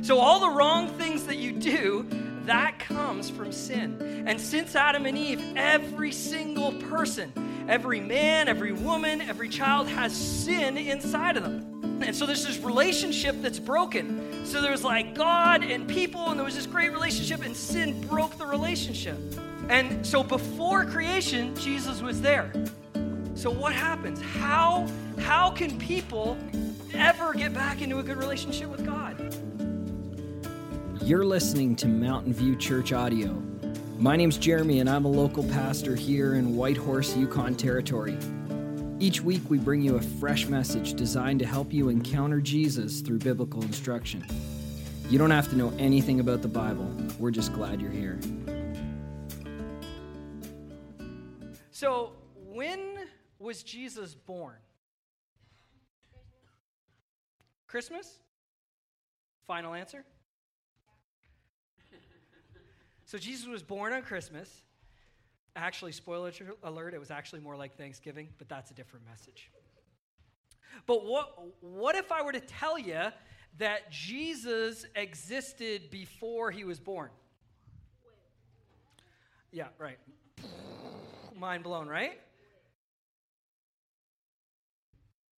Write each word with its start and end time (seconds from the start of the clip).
So, 0.00 0.18
all 0.18 0.40
the 0.40 0.50
wrong 0.50 0.88
things 0.88 1.24
that 1.26 1.36
you 1.36 1.52
do, 1.52 2.06
that 2.44 2.78
comes 2.78 3.30
from 3.30 3.52
sin. 3.52 4.24
And 4.26 4.40
since 4.40 4.74
Adam 4.74 5.06
and 5.06 5.16
Eve, 5.16 5.40
every 5.56 6.12
single 6.12 6.72
person, 6.72 7.32
every 7.68 8.00
man, 8.00 8.48
every 8.48 8.72
woman, 8.72 9.20
every 9.20 9.48
child 9.48 9.88
has 9.88 10.14
sin 10.14 10.76
inside 10.76 11.36
of 11.36 11.44
them. 11.44 12.00
And 12.02 12.16
so 12.16 12.26
there's 12.26 12.44
this 12.44 12.58
relationship 12.58 13.40
that's 13.42 13.60
broken. 13.60 14.44
So 14.44 14.60
there 14.60 14.72
was 14.72 14.82
like 14.82 15.14
God 15.14 15.62
and 15.62 15.86
people, 15.88 16.30
and 16.30 16.38
there 16.38 16.44
was 16.44 16.56
this 16.56 16.66
great 16.66 16.90
relationship, 16.92 17.44
and 17.44 17.56
sin 17.56 18.00
broke 18.08 18.36
the 18.38 18.46
relationship. 18.46 19.18
And 19.68 20.04
so 20.04 20.24
before 20.24 20.84
creation, 20.84 21.54
Jesus 21.54 22.02
was 22.02 22.20
there. 22.20 22.52
So 23.34 23.50
what 23.50 23.72
happens? 23.72 24.20
How 24.20 24.88
how 25.20 25.50
can 25.50 25.78
people 25.78 26.36
ever 26.92 27.32
get 27.32 27.54
back 27.54 27.80
into 27.80 28.00
a 28.00 28.02
good 28.02 28.16
relationship 28.16 28.68
with 28.68 28.84
God? 28.84 29.16
You're 31.04 31.24
listening 31.24 31.74
to 31.76 31.88
Mountain 31.88 32.32
View 32.32 32.54
Church 32.54 32.92
Audio. 32.92 33.32
My 33.98 34.14
name's 34.14 34.38
Jeremy, 34.38 34.78
and 34.78 34.88
I'm 34.88 35.04
a 35.04 35.10
local 35.10 35.42
pastor 35.42 35.96
here 35.96 36.34
in 36.34 36.54
Whitehorse, 36.54 37.16
Yukon 37.16 37.56
Territory. 37.56 38.16
Each 39.00 39.20
week, 39.20 39.42
we 39.48 39.58
bring 39.58 39.82
you 39.82 39.96
a 39.96 40.00
fresh 40.00 40.46
message 40.46 40.94
designed 40.94 41.40
to 41.40 41.44
help 41.44 41.72
you 41.72 41.88
encounter 41.88 42.40
Jesus 42.40 43.00
through 43.00 43.18
biblical 43.18 43.62
instruction. 43.62 44.24
You 45.10 45.18
don't 45.18 45.32
have 45.32 45.50
to 45.50 45.56
know 45.56 45.72
anything 45.76 46.20
about 46.20 46.40
the 46.40 46.46
Bible, 46.46 46.88
we're 47.18 47.32
just 47.32 47.52
glad 47.52 47.80
you're 47.80 47.90
here. 47.90 48.20
So, 51.72 52.12
when 52.36 53.08
was 53.40 53.64
Jesus 53.64 54.14
born? 54.14 54.54
Christmas? 57.66 58.20
Final 59.48 59.74
answer? 59.74 60.04
So 63.12 63.18
Jesus 63.18 63.46
was 63.46 63.62
born 63.62 63.92
on 63.92 64.00
Christmas. 64.00 64.48
Actually, 65.54 65.92
spoiler 65.92 66.32
alert, 66.62 66.94
it 66.94 66.98
was 66.98 67.10
actually 67.10 67.40
more 67.40 67.54
like 67.54 67.76
Thanksgiving, 67.76 68.30
but 68.38 68.48
that's 68.48 68.70
a 68.70 68.74
different 68.74 69.04
message. 69.04 69.50
But 70.86 71.04
what, 71.04 71.38
what 71.60 71.94
if 71.94 72.10
I 72.10 72.22
were 72.22 72.32
to 72.32 72.40
tell 72.40 72.78
you 72.78 73.08
that 73.58 73.90
Jesus 73.90 74.86
existed 74.96 75.90
before 75.90 76.50
he 76.50 76.64
was 76.64 76.80
born? 76.80 77.10
Yeah, 79.50 79.68
right. 79.76 79.98
Mind 81.38 81.64
blown, 81.64 81.88
right? 81.88 82.18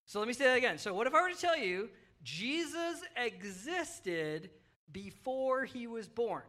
So 0.07 0.21
let 0.21 0.29
me 0.29 0.35
say 0.35 0.45
that 0.45 0.59
again. 0.59 0.79
So, 0.79 0.95
what 0.95 1.09
if 1.09 1.15
I 1.17 1.23
were 1.23 1.31
to 1.31 1.41
tell 1.41 1.59
you 1.59 1.89
Jesus 2.23 3.03
existed 3.17 4.51
before 4.93 5.65
he 5.65 5.89
was 5.89 6.07
born? 6.07 6.45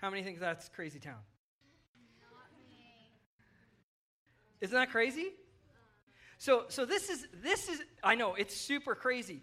How 0.00 0.10
many 0.10 0.22
think 0.22 0.40
that's 0.40 0.68
crazy 0.68 0.98
town? 0.98 1.20
Isn't 4.60 4.74
that 4.74 4.90
crazy? 4.90 5.28
So, 6.38 6.64
so 6.68 6.84
this 6.84 7.08
is 7.08 7.26
this 7.42 7.68
is 7.68 7.82
I 8.02 8.14
know 8.14 8.34
it's 8.34 8.54
super 8.54 8.94
crazy. 8.94 9.42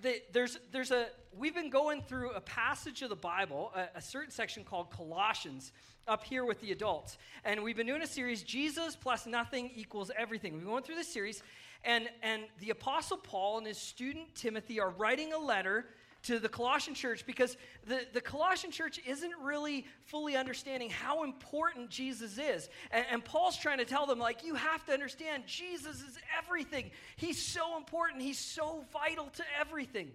The, 0.00 0.20
there's 0.32 0.58
there's 0.72 0.90
a 0.90 1.06
we've 1.36 1.54
been 1.54 1.70
going 1.70 2.02
through 2.02 2.32
a 2.32 2.40
passage 2.40 3.02
of 3.02 3.08
the 3.08 3.16
Bible, 3.16 3.72
a, 3.74 3.98
a 3.98 4.02
certain 4.02 4.30
section 4.30 4.62
called 4.62 4.90
Colossians, 4.90 5.72
up 6.06 6.22
here 6.22 6.44
with 6.44 6.60
the 6.60 6.70
adults, 6.70 7.18
and 7.44 7.62
we've 7.62 7.76
been 7.76 7.86
doing 7.86 8.02
a 8.02 8.06
series 8.06 8.42
Jesus 8.42 8.94
plus 8.94 9.26
nothing 9.26 9.70
equals 9.74 10.10
everything. 10.16 10.52
We've 10.52 10.62
been 10.62 10.70
going 10.70 10.84
through 10.84 10.96
this 10.96 11.12
series, 11.12 11.42
and 11.82 12.08
and 12.22 12.42
the 12.60 12.70
Apostle 12.70 13.16
Paul 13.16 13.58
and 13.58 13.66
his 13.66 13.78
student 13.78 14.34
Timothy 14.36 14.78
are 14.78 14.90
writing 14.90 15.32
a 15.32 15.38
letter 15.38 15.86
to 16.26 16.38
the 16.38 16.48
Colossian 16.48 16.94
church 16.94 17.24
because 17.26 17.56
the, 17.86 18.00
the 18.12 18.20
Colossian 18.20 18.70
church 18.70 19.00
isn't 19.06 19.32
really 19.42 19.86
fully 20.06 20.36
understanding 20.36 20.90
how 20.90 21.24
important 21.24 21.90
Jesus 21.90 22.38
is. 22.38 22.68
And, 22.90 23.06
and, 23.10 23.24
Paul's 23.24 23.56
trying 23.56 23.78
to 23.78 23.84
tell 23.84 24.06
them, 24.06 24.18
like, 24.18 24.44
you 24.44 24.54
have 24.54 24.84
to 24.86 24.92
understand 24.92 25.44
Jesus 25.46 25.96
is 25.96 26.18
everything. 26.36 26.90
He's 27.16 27.40
so 27.40 27.76
important, 27.76 28.22
he's 28.22 28.38
so 28.38 28.84
vital 28.92 29.26
to 29.26 29.42
everything. 29.60 30.10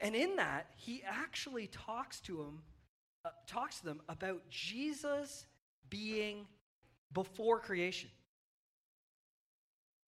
And 0.00 0.14
in 0.14 0.36
that, 0.36 0.66
he 0.76 1.02
actually 1.06 1.68
talks 1.68 2.20
to 2.22 2.36
them, 2.36 2.62
uh, 3.24 3.30
talks 3.46 3.78
to 3.78 3.84
them 3.86 4.00
about 4.08 4.42
Jesus 4.50 5.46
being 5.88 6.46
before 7.12 7.60
creation. 7.60 8.10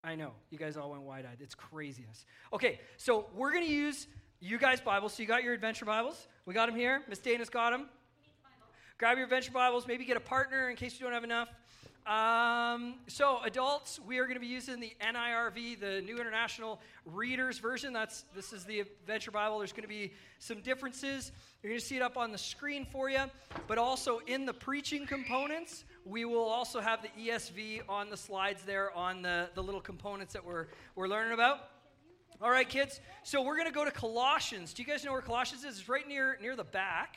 I 0.04 0.14
know. 0.14 0.32
You 0.50 0.58
guys 0.58 0.76
all 0.76 0.90
went 0.90 1.02
wide 1.02 1.24
eyed. 1.24 1.38
It's 1.40 1.54
craziness. 1.54 2.24
Okay, 2.52 2.80
so 2.96 3.26
we're 3.34 3.52
going 3.52 3.66
to 3.66 3.72
use 3.72 4.06
you 4.40 4.58
guys' 4.58 4.80
Bibles. 4.80 5.14
So 5.14 5.22
you 5.22 5.28
got 5.28 5.42
your 5.42 5.54
adventure 5.54 5.84
Bibles? 5.84 6.26
We 6.44 6.54
got 6.54 6.66
them 6.66 6.76
here. 6.76 7.02
Miss 7.08 7.18
Dana's 7.18 7.48
got 7.48 7.70
them. 7.70 7.88
Grab 8.98 9.16
your 9.16 9.24
adventure 9.24 9.52
Bibles. 9.52 9.86
Maybe 9.86 10.04
get 10.04 10.16
a 10.16 10.20
partner 10.20 10.68
in 10.68 10.76
case 10.76 10.98
you 10.98 11.04
don't 11.04 11.12
have 11.12 11.24
enough. 11.24 11.48
Um, 12.06 12.94
so, 13.08 13.40
adults, 13.42 13.98
we 14.06 14.18
are 14.18 14.24
going 14.24 14.36
to 14.36 14.40
be 14.40 14.46
using 14.46 14.78
the 14.78 14.92
NIRV, 15.00 15.80
the 15.80 16.02
New 16.02 16.18
International 16.18 16.80
Readers 17.04 17.58
Version. 17.58 17.92
That's 17.92 18.24
this 18.34 18.52
is 18.52 18.64
the 18.64 18.80
Adventure 18.80 19.32
Bible. 19.32 19.58
There's 19.58 19.72
going 19.72 19.82
to 19.82 19.88
be 19.88 20.12
some 20.38 20.60
differences. 20.60 21.32
You're 21.62 21.70
going 21.70 21.80
to 21.80 21.86
see 21.86 21.96
it 21.96 22.02
up 22.02 22.16
on 22.16 22.30
the 22.30 22.38
screen 22.38 22.86
for 22.92 23.10
you, 23.10 23.24
but 23.66 23.76
also 23.76 24.20
in 24.28 24.46
the 24.46 24.54
preaching 24.54 25.04
components, 25.04 25.84
we 26.04 26.24
will 26.24 26.44
also 26.44 26.80
have 26.80 27.00
the 27.02 27.08
ESV 27.20 27.80
on 27.88 28.08
the 28.08 28.16
slides 28.16 28.62
there 28.62 28.96
on 28.96 29.22
the, 29.22 29.50
the 29.54 29.62
little 29.62 29.80
components 29.80 30.32
that 30.34 30.44
we're 30.44 30.68
we're 30.94 31.08
learning 31.08 31.32
about. 31.32 31.70
All 32.42 32.50
right, 32.50 32.68
kids. 32.68 33.00
So 33.22 33.42
we're 33.42 33.56
going 33.56 33.68
to 33.68 33.72
go 33.72 33.86
to 33.86 33.90
Colossians. 33.90 34.74
Do 34.74 34.82
you 34.82 34.88
guys 34.88 35.02
know 35.04 35.12
where 35.12 35.22
Colossians 35.22 35.64
is? 35.64 35.78
It's 35.78 35.88
right 35.88 36.06
near 36.06 36.36
near 36.42 36.54
the 36.54 36.64
back 36.64 37.16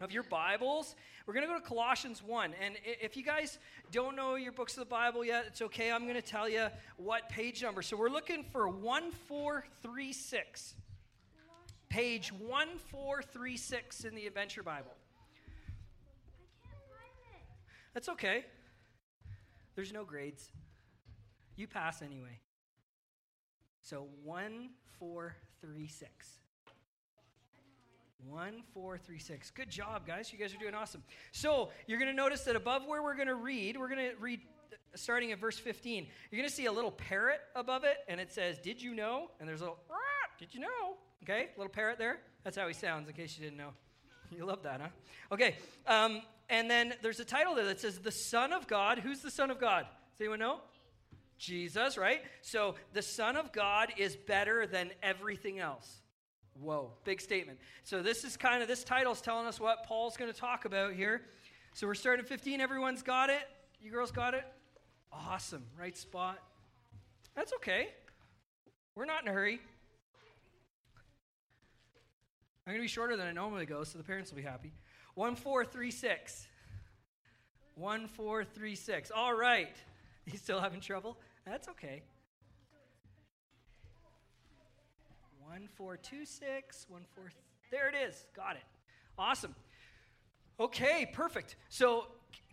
of 0.00 0.10
your 0.10 0.22
Bibles. 0.22 0.96
We're 1.26 1.34
going 1.34 1.46
to 1.46 1.52
go 1.52 1.60
to 1.60 1.66
Colossians 1.66 2.22
1. 2.22 2.54
And 2.64 2.76
if 2.84 3.18
you 3.18 3.22
guys 3.22 3.58
don't 3.92 4.16
know 4.16 4.36
your 4.36 4.52
books 4.52 4.72
of 4.72 4.78
the 4.78 4.86
Bible 4.86 5.22
yet, 5.22 5.44
it's 5.48 5.60
okay. 5.60 5.92
I'm 5.92 6.04
going 6.04 6.14
to 6.14 6.22
tell 6.22 6.48
you 6.48 6.68
what 6.96 7.28
page 7.28 7.62
number. 7.62 7.82
So 7.82 7.94
we're 7.94 8.08
looking 8.08 8.42
for 8.42 8.68
1436. 8.68 10.74
Page 11.90 12.32
1436 12.32 14.04
in 14.04 14.14
the 14.14 14.26
Adventure 14.26 14.62
Bible. 14.62 14.94
I 16.64 16.70
can't 16.70 16.90
find 16.90 17.34
it. 17.34 17.42
That's 17.92 18.08
okay. 18.08 18.46
There's 19.74 19.92
no 19.92 20.04
grades. 20.04 20.50
You 21.54 21.66
pass 21.66 22.00
anyway. 22.00 22.40
So 23.86 24.08
1436. 24.24 26.40
1436. 28.28 29.50
Good 29.52 29.70
job, 29.70 30.04
guys. 30.04 30.32
You 30.32 30.40
guys 30.40 30.52
are 30.52 30.58
doing 30.58 30.74
awesome. 30.74 31.04
So 31.30 31.68
you're 31.86 32.00
going 32.00 32.10
to 32.10 32.16
notice 32.16 32.42
that 32.42 32.56
above 32.56 32.88
where 32.88 33.00
we're 33.00 33.14
going 33.14 33.28
to 33.28 33.36
read, 33.36 33.76
we're 33.76 33.88
going 33.88 34.10
to 34.10 34.16
read 34.18 34.40
starting 34.96 35.30
at 35.30 35.38
verse 35.38 35.56
15. 35.56 36.08
You're 36.32 36.36
going 36.36 36.48
to 36.48 36.54
see 36.54 36.66
a 36.66 36.72
little 36.72 36.90
parrot 36.90 37.38
above 37.54 37.84
it, 37.84 37.98
and 38.08 38.20
it 38.20 38.32
says, 38.32 38.58
Did 38.58 38.82
you 38.82 38.92
know? 38.92 39.30
And 39.38 39.48
there's 39.48 39.60
a 39.60 39.66
little, 39.66 39.78
Did 40.40 40.52
you 40.52 40.62
know? 40.62 40.96
Okay, 41.22 41.50
little 41.56 41.72
parrot 41.72 41.96
there. 41.96 42.18
That's 42.42 42.56
how 42.56 42.66
he 42.66 42.74
sounds, 42.74 43.08
in 43.08 43.14
case 43.14 43.38
you 43.38 43.44
didn't 43.44 43.58
know. 43.58 43.70
You 44.36 44.44
love 44.44 44.64
that, 44.64 44.80
huh? 44.80 44.88
Okay, 45.30 45.54
um, 45.86 46.20
and 46.50 46.68
then 46.68 46.94
there's 47.00 47.20
a 47.20 47.24
title 47.24 47.54
there 47.54 47.66
that 47.66 47.78
says, 47.78 48.00
The 48.00 48.10
Son 48.10 48.52
of 48.52 48.66
God. 48.66 48.98
Who's 48.98 49.20
the 49.20 49.30
Son 49.30 49.52
of 49.52 49.60
God? 49.60 49.84
Does 49.84 50.22
anyone 50.22 50.40
know? 50.40 50.58
Jesus, 51.38 51.98
right? 51.98 52.22
So 52.42 52.76
the 52.92 53.02
Son 53.02 53.36
of 53.36 53.52
God 53.52 53.92
is 53.96 54.16
better 54.16 54.66
than 54.66 54.90
everything 55.02 55.58
else. 55.58 56.00
Whoa, 56.60 56.92
big 57.04 57.20
statement. 57.20 57.58
So 57.84 58.02
this 58.02 58.24
is 58.24 58.36
kind 58.36 58.62
of 58.62 58.68
this 58.68 58.82
title 58.82 59.12
is 59.12 59.20
telling 59.20 59.46
us 59.46 59.60
what 59.60 59.84
Paul's 59.84 60.16
going 60.16 60.32
to 60.32 60.38
talk 60.38 60.64
about 60.64 60.94
here. 60.94 61.22
So 61.74 61.86
we're 61.86 61.94
starting 61.94 62.24
at 62.24 62.28
15. 62.28 62.60
Everyone's 62.60 63.02
got 63.02 63.28
it. 63.28 63.42
You 63.80 63.90
girls 63.90 64.10
got 64.10 64.34
it. 64.34 64.44
Awesome, 65.12 65.64
right 65.78 65.96
spot. 65.96 66.38
That's 67.34 67.52
okay. 67.54 67.88
We're 68.94 69.04
not 69.04 69.22
in 69.22 69.28
a 69.28 69.32
hurry. 69.32 69.60
I'm 72.66 72.72
going 72.72 72.80
to 72.80 72.82
be 72.82 72.88
shorter 72.88 73.16
than 73.16 73.26
I 73.26 73.32
normally 73.32 73.66
go, 73.66 73.84
so 73.84 73.98
the 73.98 74.04
parents 74.04 74.30
will 74.30 74.38
be 74.38 74.42
happy. 74.42 74.72
One 75.14 75.36
four 75.36 75.64
three 75.64 75.90
six. 75.90 76.46
One 77.74 78.08
four 78.08 78.42
three 78.44 78.74
six. 78.74 79.10
All 79.10 79.34
right. 79.34 79.76
You 80.28 80.38
still 80.38 80.60
having 80.60 80.80
trouble? 80.80 81.16
That's 81.46 81.68
okay. 81.68 82.02
1426, 85.40 86.86
14. 86.90 87.06
There 87.70 87.88
it 87.88 87.94
is. 87.94 88.26
Got 88.34 88.56
it. 88.56 88.62
Awesome. 89.16 89.54
Okay, 90.58 91.08
perfect. 91.12 91.56
So, 91.68 92.06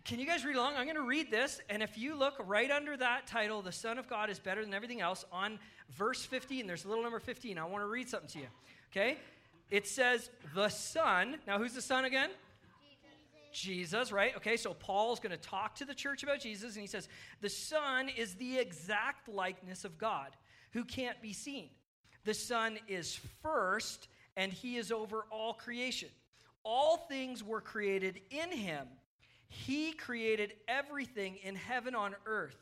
can 0.04 0.20
you 0.20 0.26
guys 0.26 0.44
read 0.44 0.56
along? 0.56 0.74
I'm 0.76 0.84
going 0.84 0.96
to 0.96 1.02
read 1.02 1.30
this, 1.30 1.60
and 1.68 1.82
if 1.82 1.98
you 1.98 2.14
look 2.14 2.34
right 2.46 2.70
under 2.70 2.96
that 2.96 3.26
title, 3.26 3.62
The 3.62 3.72
Son 3.72 3.98
of 3.98 4.08
God 4.08 4.30
is 4.30 4.38
Better 4.38 4.62
Than 4.62 4.74
Everything 4.74 5.00
Else, 5.00 5.24
on 5.32 5.58
verse 5.96 6.24
15, 6.24 6.66
there's 6.66 6.84
a 6.84 6.88
little 6.88 7.02
number 7.02 7.18
15. 7.18 7.58
I 7.58 7.64
want 7.64 7.82
to 7.82 7.88
read 7.88 8.08
something 8.08 8.28
to 8.30 8.38
you. 8.40 8.46
Okay? 8.92 9.18
It 9.70 9.88
says, 9.88 10.30
The 10.54 10.68
Son. 10.68 11.36
Now, 11.46 11.58
who's 11.58 11.72
the 11.72 11.82
Son 11.82 12.04
again? 12.04 12.30
Jesus, 13.54 14.12
right? 14.12 14.36
Okay, 14.36 14.56
so 14.56 14.74
Paul's 14.74 15.20
going 15.20 15.30
to 15.30 15.38
talk 15.38 15.76
to 15.76 15.84
the 15.84 15.94
church 15.94 16.22
about 16.22 16.40
Jesus, 16.40 16.74
and 16.74 16.80
he 16.80 16.86
says, 16.86 17.08
The 17.40 17.48
Son 17.48 18.08
is 18.08 18.34
the 18.34 18.58
exact 18.58 19.28
likeness 19.28 19.84
of 19.84 19.96
God, 19.96 20.36
who 20.72 20.84
can't 20.84 21.20
be 21.22 21.32
seen. 21.32 21.70
The 22.24 22.34
Son 22.34 22.78
is 22.88 23.18
first, 23.42 24.08
and 24.36 24.52
he 24.52 24.76
is 24.76 24.92
over 24.92 25.24
all 25.30 25.54
creation. 25.54 26.08
All 26.64 26.96
things 26.96 27.42
were 27.42 27.60
created 27.60 28.20
in 28.30 28.50
him. 28.50 28.86
He 29.48 29.92
created 29.92 30.54
everything 30.66 31.36
in 31.42 31.54
heaven 31.54 31.94
on 31.94 32.14
earth 32.26 32.56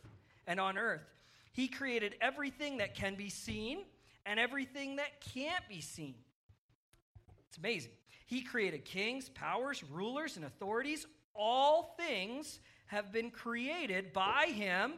and 0.46 0.60
on 0.60 0.76
earth. 0.76 1.08
He 1.52 1.68
created 1.68 2.16
everything 2.20 2.78
that 2.78 2.94
can 2.94 3.14
be 3.14 3.28
seen 3.28 3.84
and 4.26 4.38
everything 4.38 4.96
that 4.96 5.20
can't 5.34 5.66
be 5.68 5.80
seen. 5.80 6.14
It's 7.48 7.58
amazing. 7.58 7.92
He 8.32 8.40
created 8.40 8.86
kings, 8.86 9.28
powers, 9.28 9.84
rulers, 9.92 10.36
and 10.36 10.46
authorities. 10.46 11.06
All 11.34 11.94
things 11.98 12.60
have 12.86 13.12
been 13.12 13.30
created 13.30 14.14
by 14.14 14.46
him 14.46 14.94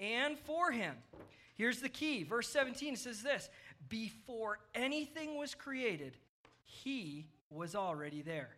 and 0.00 0.38
for 0.38 0.72
him. 0.72 0.94
Here's 1.54 1.82
the 1.82 1.90
key. 1.90 2.22
Verse 2.22 2.48
17 2.48 2.96
says 2.96 3.22
this 3.22 3.50
Before 3.90 4.60
anything 4.74 5.36
was 5.36 5.54
created, 5.54 6.16
he 6.64 7.26
was 7.50 7.74
already 7.74 8.22
there. 8.22 8.56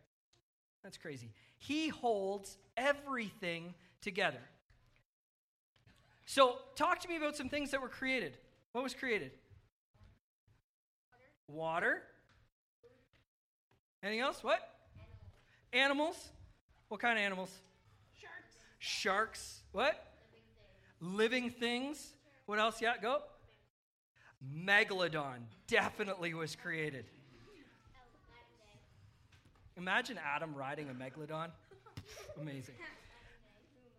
That's 0.84 0.96
crazy. 0.96 1.32
He 1.58 1.88
holds 1.88 2.56
everything 2.76 3.74
together. 4.00 4.42
So, 6.26 6.58
talk 6.76 7.00
to 7.00 7.08
me 7.08 7.16
about 7.16 7.36
some 7.36 7.48
things 7.48 7.72
that 7.72 7.82
were 7.82 7.88
created. 7.88 8.36
What 8.70 8.84
was 8.84 8.94
created? 8.94 9.32
Water. 11.48 12.04
Anything 14.02 14.20
else? 14.20 14.42
What? 14.42 14.60
Animals. 15.72 16.14
animals. 16.14 16.28
What 16.88 17.00
kind 17.00 17.18
of 17.18 17.24
animals? 17.24 17.50
Sharks. 18.18 18.56
Sharks. 18.78 19.62
What? 19.72 20.06
Living 21.00 21.50
things. 21.50 21.50
Living 21.50 21.50
things. 21.50 22.14
What 22.46 22.58
else? 22.58 22.80
Yeah, 22.80 22.94
go. 23.00 23.18
Megalodon 24.42 25.40
definitely 25.66 26.34
was 26.34 26.56
created. 26.56 27.04
Imagine 29.76 30.18
Adam 30.18 30.54
riding 30.54 30.88
a 30.90 30.94
megalodon. 30.94 31.48
Amazing. 32.40 32.74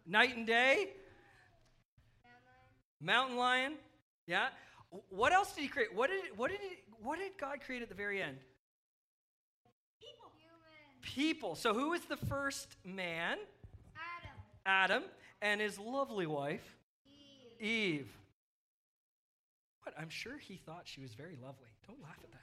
Night 0.06 0.36
and 0.36 0.46
day. 0.46 0.90
Mountain 3.00 3.38
lion. 3.38 3.74
Yeah. 4.28 4.48
What 5.10 5.32
else 5.32 5.54
did 5.54 5.62
he 5.62 5.68
create? 5.68 5.94
What 5.96 6.10
did 6.10 6.38
what 6.38 6.52
did 6.52 6.60
he, 6.60 6.78
what 7.02 7.18
did 7.18 7.32
God 7.40 7.62
create 7.66 7.82
at 7.82 7.90
the 7.90 7.96
very 7.96 8.22
end? 8.22 8.38
People. 11.02 11.56
So 11.56 11.74
who 11.74 11.94
is 11.94 12.06
the 12.06 12.18
first 12.18 12.76
man? 12.86 13.38
Adam. 14.66 15.02
Adam 15.02 15.04
and 15.42 15.62
his 15.62 15.80
lovely 15.80 16.26
wife 16.26 16.76
Eve. 17.60 17.68
Eve. 17.68 18.08
What? 19.84 19.96
I'm 20.00 20.10
sure 20.10 20.38
he 20.38 20.56
thought 20.56 20.82
she 20.86 21.02
was 21.02 21.14
very 21.14 21.38
lovely. 21.42 21.68
Don't 21.88 22.02
laugh 22.02 22.18
at 22.24 22.32
that. 22.32 22.42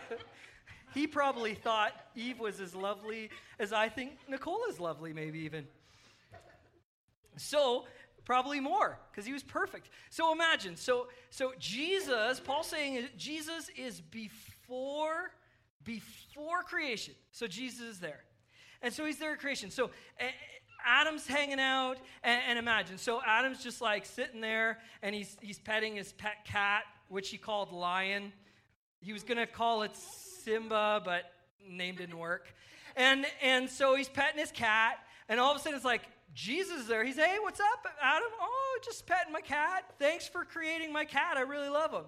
he 0.94 1.06
probably 1.06 1.54
thought 1.54 1.92
Eve 2.16 2.38
was 2.38 2.60
as 2.60 2.74
lovely 2.74 3.30
as 3.58 3.72
I 3.72 3.88
think 3.88 4.12
Nicole 4.28 4.64
is 4.68 4.80
lovely, 4.80 5.12
maybe 5.12 5.40
even. 5.40 5.66
So, 7.36 7.84
probably 8.24 8.60
more 8.60 8.98
because 9.10 9.26
he 9.26 9.32
was 9.32 9.42
perfect. 9.42 9.88
So 10.10 10.32
imagine, 10.32 10.76
so 10.76 11.08
so 11.30 11.52
Jesus, 11.58 12.40
paul 12.40 12.62
saying 12.62 13.08
Jesus 13.16 13.70
is 13.76 14.00
before 14.00 15.32
before 15.84 16.62
creation. 16.62 17.14
So 17.32 17.46
Jesus 17.46 17.80
is 17.80 17.98
there. 17.98 18.20
And 18.82 18.92
so 18.92 19.04
he's 19.04 19.18
there 19.18 19.32
at 19.32 19.40
creation. 19.40 19.70
So 19.70 19.90
eh, 20.18 20.26
eh, 20.26 20.30
Adam's 20.84 21.26
hanging 21.26 21.60
out, 21.60 21.98
and, 22.22 22.40
and, 22.48 22.58
imagine. 22.58 22.96
So 22.96 23.20
Adam's 23.26 23.62
just 23.62 23.80
like 23.80 24.06
sitting 24.06 24.40
there, 24.40 24.78
and 25.02 25.14
he's, 25.14 25.36
he's 25.42 25.58
petting 25.58 25.96
his 25.96 26.12
pet 26.12 26.44
cat, 26.46 26.84
which 27.08 27.28
he 27.28 27.36
called 27.36 27.70
Lion. 27.70 28.32
He 29.00 29.12
was 29.12 29.22
going 29.22 29.38
to 29.38 29.46
call 29.46 29.82
it 29.82 29.94
Simba, 29.96 31.02
but 31.04 31.24
name 31.68 31.96
didn't 31.96 32.18
work. 32.18 32.54
And, 32.96 33.26
and 33.42 33.68
so 33.68 33.94
he's 33.94 34.08
petting 34.08 34.40
his 34.40 34.52
cat, 34.52 34.98
and 35.28 35.38
all 35.38 35.50
of 35.50 35.58
a 35.58 35.60
sudden 35.60 35.76
it's 35.76 35.84
like, 35.84 36.02
Jesus 36.32 36.82
is 36.82 36.86
there. 36.86 37.04
He's, 37.04 37.16
hey, 37.16 37.36
what's 37.42 37.60
up, 37.60 37.86
Adam? 38.00 38.28
Oh, 38.40 38.78
just 38.84 39.06
petting 39.06 39.32
my 39.32 39.40
cat. 39.40 39.84
Thanks 39.98 40.28
for 40.28 40.44
creating 40.44 40.92
my 40.92 41.04
cat. 41.04 41.36
I 41.36 41.40
really 41.40 41.68
love 41.68 41.90
him 41.90 42.04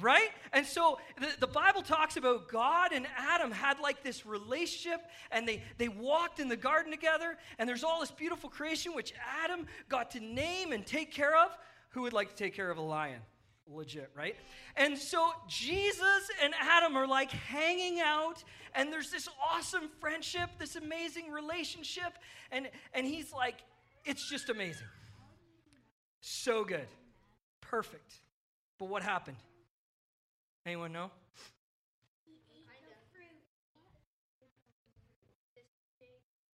right? 0.00 0.30
And 0.52 0.64
so 0.64 0.98
the, 1.20 1.28
the, 1.40 1.46
Bible 1.46 1.82
talks 1.82 2.16
about 2.16 2.48
God 2.48 2.92
and 2.92 3.06
Adam 3.16 3.50
had 3.50 3.78
like 3.78 4.02
this 4.02 4.24
relationship 4.24 5.00
and 5.30 5.46
they, 5.46 5.62
they 5.76 5.88
walked 5.88 6.40
in 6.40 6.48
the 6.48 6.56
garden 6.56 6.90
together 6.90 7.36
and 7.58 7.68
there's 7.68 7.84
all 7.84 8.00
this 8.00 8.10
beautiful 8.10 8.48
creation 8.48 8.94
which 8.94 9.12
Adam 9.44 9.66
got 9.88 10.12
to 10.12 10.20
name 10.20 10.72
and 10.72 10.86
take 10.86 11.12
care 11.12 11.36
of. 11.36 11.50
Who 11.90 12.02
would 12.02 12.14
like 12.14 12.30
to 12.30 12.36
take 12.36 12.54
care 12.54 12.70
of 12.70 12.78
a 12.78 12.82
lion? 12.82 13.20
Legit, 13.68 14.10
right? 14.16 14.34
And 14.76 14.96
so 14.96 15.30
Jesus 15.46 16.30
and 16.42 16.54
Adam 16.58 16.96
are 16.96 17.06
like 17.06 17.30
hanging 17.30 18.00
out 18.00 18.42
and 18.74 18.90
there's 18.90 19.10
this 19.10 19.28
awesome 19.52 19.90
friendship, 20.00 20.48
this 20.58 20.76
amazing 20.76 21.30
relationship. 21.30 22.14
And, 22.50 22.70
and 22.94 23.06
he's 23.06 23.30
like, 23.32 23.56
it's 24.06 24.28
just 24.30 24.48
amazing. 24.48 24.86
So 26.20 26.64
good. 26.64 26.88
Perfect. 27.60 28.14
But 28.78 28.88
what 28.88 29.02
happened? 29.02 29.36
Anyone 30.64 30.92
know? 30.92 31.10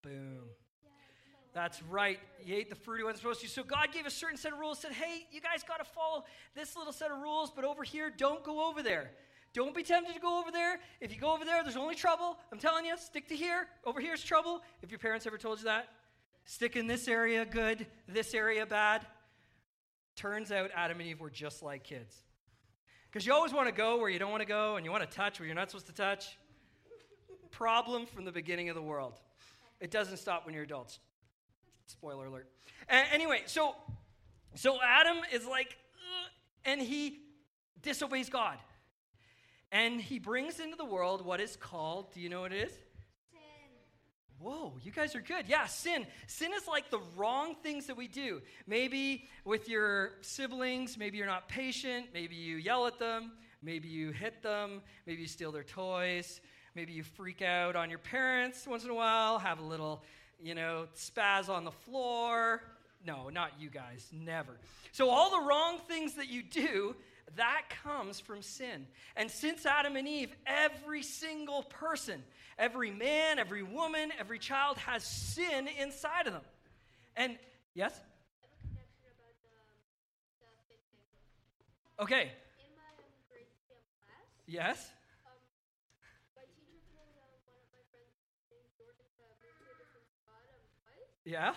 Boom. 0.03 0.41
That's 1.53 1.83
right. 1.83 2.21
He 2.39 2.55
ate 2.55 2.71
the 2.71 2.77
fruit 2.77 2.99
he 2.99 3.03
wasn't 3.03 3.19
supposed 3.19 3.41
to. 3.41 3.49
So 3.49 3.63
God 3.63 3.89
gave 3.93 4.07
a 4.07 4.11
certain 4.11 4.37
set 4.37 4.53
of 4.53 4.59
rules, 4.59 4.79
said, 4.79 4.93
hey, 4.93 5.27
you 5.33 5.41
guys 5.41 5.63
got 5.67 5.79
to 5.79 5.85
follow 5.85 6.25
this 6.55 6.77
little 6.77 6.93
set 6.93 7.11
of 7.11 7.19
rules, 7.19 7.51
but 7.51 7.65
over 7.65 7.83
here, 7.83 8.13
don't 8.17 8.45
go 8.45 8.69
over 8.69 8.83
there. 8.83 9.11
Don't 9.55 9.75
be 9.75 9.83
tempted 9.83 10.15
to 10.15 10.21
go 10.21 10.39
over 10.39 10.53
there. 10.53 10.79
If 11.01 11.13
you 11.13 11.21
go 11.21 11.35
over 11.35 11.45
there, 11.45 11.63
there's 11.63 11.77
only 11.77 11.95
trouble. 11.95 12.39
I'm 12.53 12.59
telling 12.59 12.85
you, 12.85 12.97
stick 12.97 13.29
to 13.29 13.35
here. 13.35 13.67
Over 13.85 14.01
here's 14.01 14.23
trouble. 14.23 14.63
If 14.83 14.91
your 14.91 14.99
parents 14.99 15.27
ever 15.27 15.37
told 15.37 15.59
you 15.59 15.65
that, 15.65 15.89
stick 16.45 16.77
in 16.77 16.87
this 16.87 17.09
area, 17.09 17.45
good, 17.45 17.87
this 18.07 18.35
area, 18.35 18.65
bad. 18.65 19.05
Turns 20.17 20.53
out 20.53 20.71
Adam 20.77 21.01
and 21.01 21.09
Eve 21.09 21.21
were 21.21 21.31
just 21.31 21.63
like 21.63 21.83
kids. 21.83 22.15
Because 23.19 23.27
you 23.27 23.35
always 23.35 23.53
want 23.53 23.67
to 23.67 23.75
go 23.75 23.99
where 23.99 24.09
you 24.09 24.21
don't 24.21 24.31
want 24.31 24.43
to 24.43 24.47
go, 24.47 24.77
and 24.77 24.87
you 24.87 24.93
want 24.93 25.03
to 25.03 25.17
touch 25.17 25.41
where 25.41 25.47
you're 25.49 25.57
not 25.57 25.69
supposed 25.69 25.89
to 25.89 25.93
touch. 25.93 26.39
Problem 27.51 28.07
from 28.07 28.25
the 28.25 28.31
beginning 28.31 28.69
of 28.69 28.77
the 28.77 28.81
world. 28.81 29.19
It 29.81 29.91
doesn't 29.91 30.19
stop 30.19 30.47
when 30.47 30.55
you're 30.55 30.63
adults. 30.63 31.01
Spoiler 31.87 32.27
alert. 32.27 32.47
anyway, 32.89 33.43
so 33.47 33.75
so 34.55 34.79
Adam 34.81 35.17
is 35.33 35.45
like, 35.47 35.77
uh, 35.97 36.71
and 36.71 36.81
he 36.81 37.19
disobeys 37.83 38.31
God, 38.31 38.57
and 39.73 40.01
he 40.01 40.21
brings 40.21 40.61
into 40.61 40.77
the 40.77 40.85
world 40.85 41.27
what 41.27 41.41
is 41.41 41.57
called. 41.57 42.15
Do 42.15 42.21
you 42.21 42.29
know 42.29 42.43
what 42.43 42.53
it 42.53 42.69
is? 42.69 42.73
Whoa, 44.41 44.73
you 44.85 44.93
guys 44.93 45.17
are 45.17 45.21
good. 45.21 45.47
Yeah, 45.49 45.67
sin. 45.67 46.07
Sin 46.29 46.53
is 46.53 46.69
like 46.69 46.91
the 46.91 47.01
wrong 47.17 47.57
things 47.63 47.87
that 47.87 47.97
we 47.97 48.07
do. 48.07 48.41
Maybe 48.69 49.29
with 49.45 49.69
your 49.69 50.13
siblings, 50.21 50.97
maybe 50.97 51.19
you're 51.19 51.27
not 51.27 51.49
patient, 51.49 52.07
maybe 52.15 52.37
you 52.37 52.57
yell 52.57 52.87
at 52.87 53.01
them, 53.01 53.33
maybe 53.63 53.89
you 53.89 54.13
hit 54.13 54.43
them, 54.43 54.81
maybe 55.07 55.23
you 55.23 55.29
steal 55.29 55.51
their 55.51 55.65
toys, 55.65 56.41
maybe 56.77 56.93
you 56.93 57.03
freak 57.03 57.43
out 57.43 57.75
on 57.75 57.91
your 57.91 57.99
parents 57.99 58.65
once 58.65 58.85
in 58.85 58.91
a 58.91 58.95
while, 58.95 59.41
have 59.41 59.59
a 59.59 59.65
little, 59.65 60.05
you 60.41 60.55
know, 60.55 60.87
spaz 60.95 61.49
on 61.49 61.65
the 61.65 61.73
floor. 61.73 62.63
No, 63.05 63.31
not 63.31 63.53
you 63.59 63.71
guys, 63.71 64.09
never. 64.13 64.59
So, 64.93 65.11
all 65.11 65.31
the 65.31 65.47
wrong 65.47 65.79
things 65.89 66.15
that 66.15 66.29
you 66.29 66.43
do, 66.43 66.95
that 67.37 67.63
comes 67.83 68.21
from 68.21 68.43
sin. 68.43 68.87
And 69.17 69.31
since 69.31 69.67
Adam 69.67 69.97
and 69.97 70.09
Eve, 70.09 70.31
every 70.47 71.03
single 71.03 71.63
person, 71.65 72.23
every 72.59 72.91
man, 72.91 73.39
every 73.39 73.63
woman, 73.63 74.11
every 74.19 74.39
child 74.39 74.79
has 74.79 75.05
sin 75.05 75.69
inside 75.81 76.27
of 76.27 76.33
them. 76.33 76.43
And 77.17 77.39
yes? 77.75 77.99
Okay. 82.01 82.31
Yes? 84.47 84.91
Yeah? 91.25 91.53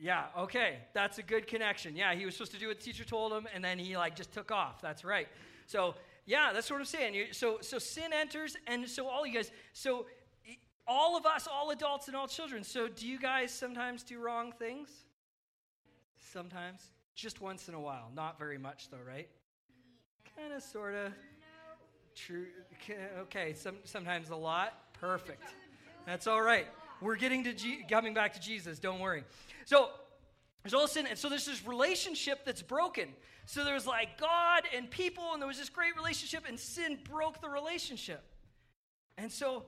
Yeah, 0.00 0.26
okay. 0.38 0.78
That's 0.92 1.18
a 1.18 1.22
good 1.22 1.46
connection. 1.46 1.96
Yeah, 1.96 2.14
he 2.14 2.24
was 2.24 2.34
supposed 2.34 2.52
to 2.52 2.58
do 2.58 2.68
what 2.68 2.78
the 2.78 2.84
teacher 2.84 3.04
told 3.04 3.32
him, 3.32 3.48
and 3.54 3.64
then 3.64 3.78
he 3.78 3.96
like 3.96 4.14
just 4.14 4.32
took 4.32 4.52
off. 4.52 4.80
That's 4.80 5.04
right. 5.04 5.28
So 5.66 5.94
yeah, 6.26 6.52
that's 6.52 6.70
what 6.70 6.78
I'm 6.78 6.84
saying. 6.84 7.14
You, 7.14 7.26
so 7.32 7.58
so 7.60 7.78
sin 7.78 8.12
enters, 8.12 8.56
and 8.66 8.88
so 8.88 9.08
all 9.08 9.26
you 9.26 9.34
guys, 9.34 9.50
so 9.72 10.06
all 10.86 11.16
of 11.16 11.26
us, 11.26 11.48
all 11.50 11.70
adults 11.70 12.06
and 12.08 12.16
all 12.16 12.28
children. 12.28 12.62
So 12.62 12.88
do 12.88 13.06
you 13.06 13.18
guys 13.18 13.52
sometimes 13.52 14.02
do 14.02 14.20
wrong 14.20 14.52
things? 14.52 14.88
Sometimes, 16.32 16.82
just 17.14 17.40
once 17.40 17.68
in 17.68 17.74
a 17.74 17.80
while. 17.80 18.10
Not 18.14 18.38
very 18.38 18.58
much 18.58 18.90
though, 18.90 18.98
right? 19.06 19.28
Kind 20.36 20.52
of, 20.52 20.62
sort 20.62 20.94
of. 20.94 21.12
True. 22.14 22.46
Okay. 23.22 23.52
Some 23.52 23.76
sometimes 23.84 24.30
a 24.30 24.36
lot. 24.36 24.92
Perfect. 25.00 25.42
That's 26.06 26.26
all 26.26 26.42
right. 26.42 26.66
We're 27.00 27.16
getting 27.16 27.44
to 27.44 27.52
G- 27.52 27.84
coming 27.88 28.14
back 28.14 28.32
to 28.34 28.40
Jesus. 28.40 28.78
Don't 28.78 29.00
worry. 29.00 29.24
So 29.64 29.90
there's 30.62 30.74
all 30.74 30.88
sin, 30.88 31.06
and 31.06 31.18
so 31.18 31.28
there's 31.28 31.46
this 31.46 31.66
relationship 31.66 32.44
that's 32.44 32.62
broken. 32.62 33.08
So 33.46 33.64
there's 33.64 33.86
like 33.86 34.18
God 34.20 34.64
and 34.76 34.90
people, 34.90 35.32
and 35.32 35.40
there 35.40 35.46
was 35.46 35.58
this 35.58 35.70
great 35.70 35.96
relationship, 35.96 36.44
and 36.46 36.58
sin 36.58 36.98
broke 37.08 37.40
the 37.40 37.48
relationship. 37.48 38.22
And 39.16 39.32
so, 39.32 39.64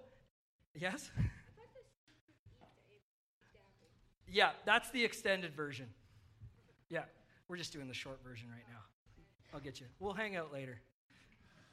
yes. 0.75 1.11
Yeah, 4.29 4.51
that's 4.65 4.91
the 4.91 5.05
extended 5.05 5.55
version. 5.55 5.87
Yeah, 6.89 7.05
we're 7.49 7.57
just 7.57 7.73
doing 7.73 7.89
the 7.89 7.95
short 7.95 8.23
version 8.23 8.49
right 8.51 8.65
now. 8.69 8.81
I'll 9.53 9.61
get 9.61 9.81
you. 9.81 9.87
We'll 9.99 10.13
hang 10.13 10.37
out 10.37 10.53
later. 10.53 10.81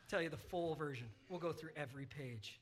Tell 0.10 0.22
you 0.22 0.30
the 0.30 0.38
full 0.38 0.74
version. 0.76 1.08
We'll 1.30 1.40
go 1.40 1.52
through 1.52 1.72
every 1.76 2.06
page. 2.06 2.60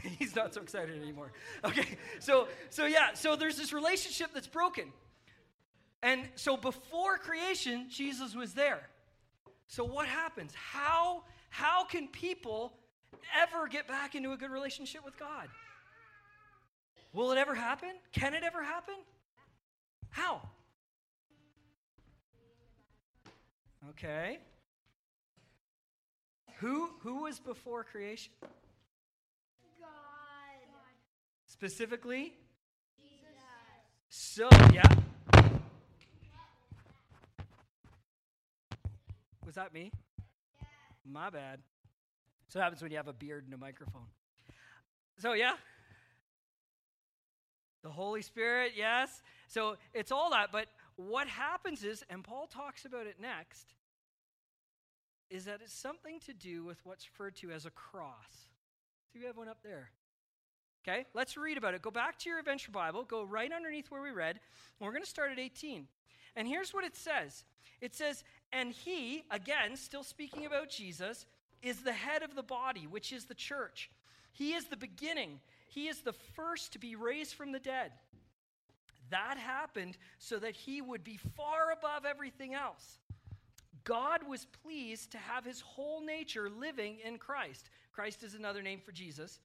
He's 0.18 0.34
not 0.34 0.54
so 0.54 0.60
excited 0.60 1.00
anymore. 1.00 1.32
Okay, 1.64 1.96
so 2.18 2.48
so 2.70 2.86
yeah, 2.86 3.14
so 3.14 3.36
there's 3.36 3.56
this 3.56 3.72
relationship 3.72 4.30
that's 4.34 4.46
broken. 4.46 4.92
And 6.02 6.28
so 6.34 6.56
before 6.56 7.18
creation, 7.18 7.86
Jesus 7.88 8.34
was 8.34 8.54
there. 8.54 8.88
So 9.68 9.84
what 9.84 10.06
happens? 10.06 10.52
How 10.54 11.24
how 11.50 11.84
can 11.84 12.08
people 12.08 12.72
ever 13.40 13.68
get 13.68 13.86
back 13.86 14.14
into 14.14 14.32
a 14.32 14.36
good 14.36 14.50
relationship 14.50 15.04
with 15.04 15.18
God? 15.18 15.48
Will 17.12 17.30
it 17.30 17.38
ever 17.38 17.54
happen? 17.54 17.90
Can 18.12 18.34
it 18.34 18.42
ever 18.42 18.62
happen? 18.62 18.94
How? 20.08 20.48
Okay. 23.90 24.38
Who 26.58 26.90
who 27.00 27.22
was 27.22 27.38
before 27.40 27.84
creation? 27.84 28.32
God. 29.80 29.88
Specifically? 31.62 32.32
Jesus. 32.98 33.36
So, 34.08 34.48
yeah. 34.74 34.82
Was 39.46 39.54
that 39.54 39.72
me? 39.72 39.92
My 41.08 41.30
bad. 41.30 41.60
So 42.48 42.58
what 42.58 42.64
happens 42.64 42.82
when 42.82 42.90
you 42.90 42.96
have 42.96 43.06
a 43.06 43.12
beard 43.12 43.44
and 43.44 43.54
a 43.54 43.56
microphone. 43.56 44.08
So, 45.20 45.34
yeah. 45.34 45.52
The 47.84 47.90
Holy 47.90 48.22
Spirit, 48.22 48.72
yes. 48.76 49.22
So 49.46 49.76
it's 49.94 50.10
all 50.10 50.30
that. 50.30 50.50
But 50.50 50.66
what 50.96 51.28
happens 51.28 51.84
is, 51.84 52.02
and 52.10 52.24
Paul 52.24 52.48
talks 52.48 52.86
about 52.86 53.06
it 53.06 53.20
next, 53.20 53.68
is 55.30 55.44
that 55.44 55.60
it's 55.62 55.72
something 55.72 56.18
to 56.26 56.34
do 56.34 56.64
with 56.64 56.78
what's 56.82 57.06
referred 57.08 57.36
to 57.36 57.52
as 57.52 57.66
a 57.66 57.70
cross. 57.70 58.48
Do 59.12 59.20
we 59.20 59.26
have 59.26 59.36
one 59.36 59.48
up 59.48 59.58
there? 59.62 59.92
Okay, 60.86 61.06
let's 61.14 61.36
read 61.36 61.58
about 61.58 61.74
it. 61.74 61.82
Go 61.82 61.92
back 61.92 62.18
to 62.18 62.28
your 62.28 62.40
adventure 62.40 62.72
Bible, 62.72 63.04
go 63.04 63.22
right 63.22 63.52
underneath 63.52 63.90
where 63.90 64.02
we 64.02 64.10
read, 64.10 64.40
and 64.78 64.86
we're 64.86 64.92
going 64.92 65.04
to 65.04 65.08
start 65.08 65.30
at 65.30 65.38
18. 65.38 65.86
And 66.34 66.48
here's 66.48 66.74
what 66.74 66.84
it 66.84 66.96
says 66.96 67.44
it 67.80 67.94
says, 67.94 68.24
And 68.52 68.72
he, 68.72 69.22
again, 69.30 69.76
still 69.76 70.02
speaking 70.02 70.44
about 70.44 70.70
Jesus, 70.70 71.26
is 71.62 71.82
the 71.82 71.92
head 71.92 72.22
of 72.22 72.34
the 72.34 72.42
body, 72.42 72.86
which 72.88 73.12
is 73.12 73.26
the 73.26 73.34
church. 73.34 73.90
He 74.32 74.54
is 74.54 74.64
the 74.64 74.76
beginning, 74.76 75.40
he 75.68 75.88
is 75.88 76.00
the 76.00 76.12
first 76.12 76.72
to 76.72 76.78
be 76.78 76.96
raised 76.96 77.34
from 77.34 77.52
the 77.52 77.60
dead. 77.60 77.92
That 79.10 79.36
happened 79.36 79.98
so 80.18 80.38
that 80.38 80.56
he 80.56 80.80
would 80.80 81.04
be 81.04 81.18
far 81.36 81.70
above 81.70 82.06
everything 82.06 82.54
else. 82.54 82.98
God 83.84 84.20
was 84.26 84.46
pleased 84.62 85.12
to 85.12 85.18
have 85.18 85.44
his 85.44 85.60
whole 85.60 86.00
nature 86.00 86.48
living 86.48 86.98
in 87.04 87.18
Christ. 87.18 87.68
Christ 87.92 88.22
is 88.22 88.34
another 88.34 88.62
name 88.62 88.80
for 88.80 88.92
Jesus. 88.92 89.38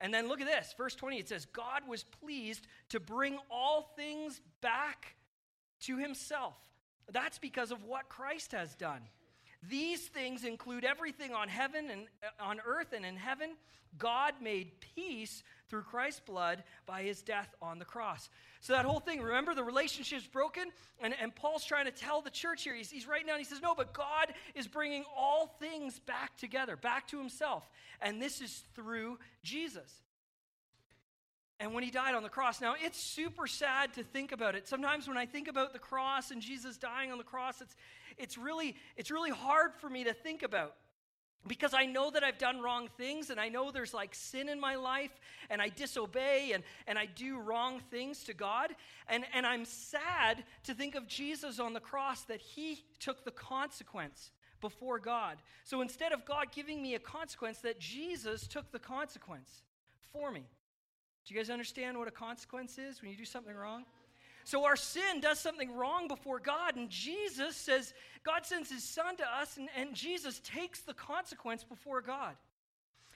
And 0.00 0.12
then 0.12 0.28
look 0.28 0.40
at 0.40 0.46
this, 0.46 0.74
verse 0.76 0.94
20, 0.94 1.18
it 1.18 1.28
says, 1.28 1.46
God 1.46 1.82
was 1.88 2.04
pleased 2.04 2.66
to 2.90 3.00
bring 3.00 3.38
all 3.50 3.92
things 3.96 4.40
back 4.60 5.16
to 5.80 5.96
himself. 5.96 6.54
That's 7.10 7.38
because 7.38 7.70
of 7.70 7.84
what 7.84 8.08
Christ 8.08 8.52
has 8.52 8.74
done. 8.74 9.00
These 9.68 10.02
things 10.08 10.44
include 10.44 10.84
everything 10.84 11.32
on 11.32 11.48
heaven 11.48 11.90
and 11.90 12.06
uh, 12.22 12.44
on 12.44 12.60
earth 12.66 12.92
and 12.92 13.04
in 13.04 13.16
heaven. 13.16 13.50
God 13.98 14.34
made 14.42 14.72
peace 14.94 15.42
through 15.68 15.82
Christ's 15.82 16.20
blood 16.20 16.62
by 16.84 17.02
his 17.02 17.22
death 17.22 17.54
on 17.60 17.78
the 17.78 17.84
cross. 17.84 18.28
So 18.60 18.72
that 18.72 18.84
whole 18.84 19.00
thing, 19.00 19.20
remember 19.20 19.54
the 19.54 19.64
relationship's 19.64 20.26
broken? 20.26 20.64
And, 21.00 21.14
and 21.20 21.34
Paul's 21.34 21.64
trying 21.64 21.86
to 21.86 21.90
tell 21.90 22.20
the 22.20 22.30
church 22.30 22.64
here, 22.64 22.74
he's, 22.74 22.90
he's 22.90 23.06
writing 23.06 23.26
down, 23.26 23.38
he 23.38 23.44
says, 23.44 23.62
No, 23.62 23.74
but 23.74 23.92
God 23.92 24.34
is 24.54 24.66
bringing 24.66 25.04
all 25.16 25.56
things 25.58 25.98
back 26.00 26.36
together, 26.36 26.76
back 26.76 27.08
to 27.08 27.18
himself. 27.18 27.68
And 28.00 28.20
this 28.20 28.40
is 28.40 28.64
through 28.74 29.18
Jesus. 29.42 29.92
And 31.58 31.72
when 31.72 31.82
he 31.82 31.90
died 31.90 32.14
on 32.14 32.22
the 32.22 32.28
cross, 32.28 32.60
now 32.60 32.74
it's 32.78 33.00
super 33.00 33.46
sad 33.46 33.94
to 33.94 34.02
think 34.02 34.32
about 34.32 34.54
it. 34.54 34.68
Sometimes 34.68 35.08
when 35.08 35.16
I 35.16 35.24
think 35.24 35.48
about 35.48 35.72
the 35.72 35.78
cross 35.78 36.30
and 36.30 36.42
Jesus 36.42 36.76
dying 36.76 37.10
on 37.10 37.18
the 37.18 37.24
cross, 37.24 37.62
it's, 37.62 37.74
it's, 38.18 38.36
really, 38.36 38.76
it's 38.96 39.10
really 39.10 39.30
hard 39.30 39.72
for 39.80 39.88
me 39.88 40.04
to 40.04 40.12
think 40.12 40.42
about 40.42 40.74
because 41.46 41.74
I 41.74 41.86
know 41.86 42.10
that 42.10 42.24
I've 42.24 42.38
done 42.38 42.60
wrong 42.60 42.88
things 42.96 43.30
and 43.30 43.38
I 43.40 43.48
know 43.48 43.70
there's 43.70 43.94
like 43.94 44.14
sin 44.14 44.48
in 44.48 44.60
my 44.60 44.74
life 44.74 45.12
and 45.48 45.62
I 45.62 45.68
disobey 45.68 46.52
and, 46.52 46.62
and 46.86 46.98
I 46.98 47.06
do 47.06 47.38
wrong 47.38 47.80
things 47.90 48.24
to 48.24 48.34
God. 48.34 48.74
And, 49.08 49.24
and 49.32 49.46
I'm 49.46 49.64
sad 49.64 50.44
to 50.64 50.74
think 50.74 50.94
of 50.94 51.06
Jesus 51.06 51.58
on 51.58 51.72
the 51.72 51.80
cross 51.80 52.22
that 52.24 52.40
he 52.40 52.84
took 52.98 53.24
the 53.24 53.30
consequence 53.30 54.30
before 54.60 54.98
God. 54.98 55.38
So 55.64 55.80
instead 55.80 56.12
of 56.12 56.24
God 56.24 56.46
giving 56.52 56.82
me 56.82 56.94
a 56.94 56.98
consequence, 56.98 57.58
that 57.58 57.78
Jesus 57.78 58.46
took 58.46 58.72
the 58.72 58.78
consequence 58.78 59.62
for 60.12 60.30
me. 60.30 60.44
Do 61.26 61.34
you 61.34 61.40
guys 61.40 61.50
understand 61.50 61.98
what 61.98 62.08
a 62.08 62.12
consequence 62.12 62.78
is 62.78 63.02
when 63.02 63.10
you 63.10 63.16
do 63.16 63.24
something 63.24 63.54
wrong? 63.54 63.84
So 64.44 64.64
our 64.64 64.76
sin 64.76 65.20
does 65.20 65.40
something 65.40 65.74
wrong 65.74 66.06
before 66.06 66.38
God, 66.38 66.76
and 66.76 66.88
Jesus 66.88 67.56
says, 67.56 67.92
God 68.22 68.46
sends 68.46 68.70
his 68.70 68.84
son 68.84 69.16
to 69.16 69.24
us, 69.24 69.56
and, 69.56 69.68
and 69.76 69.92
Jesus 69.92 70.40
takes 70.44 70.80
the 70.82 70.94
consequence 70.94 71.64
before 71.64 72.00
God. 72.00 72.36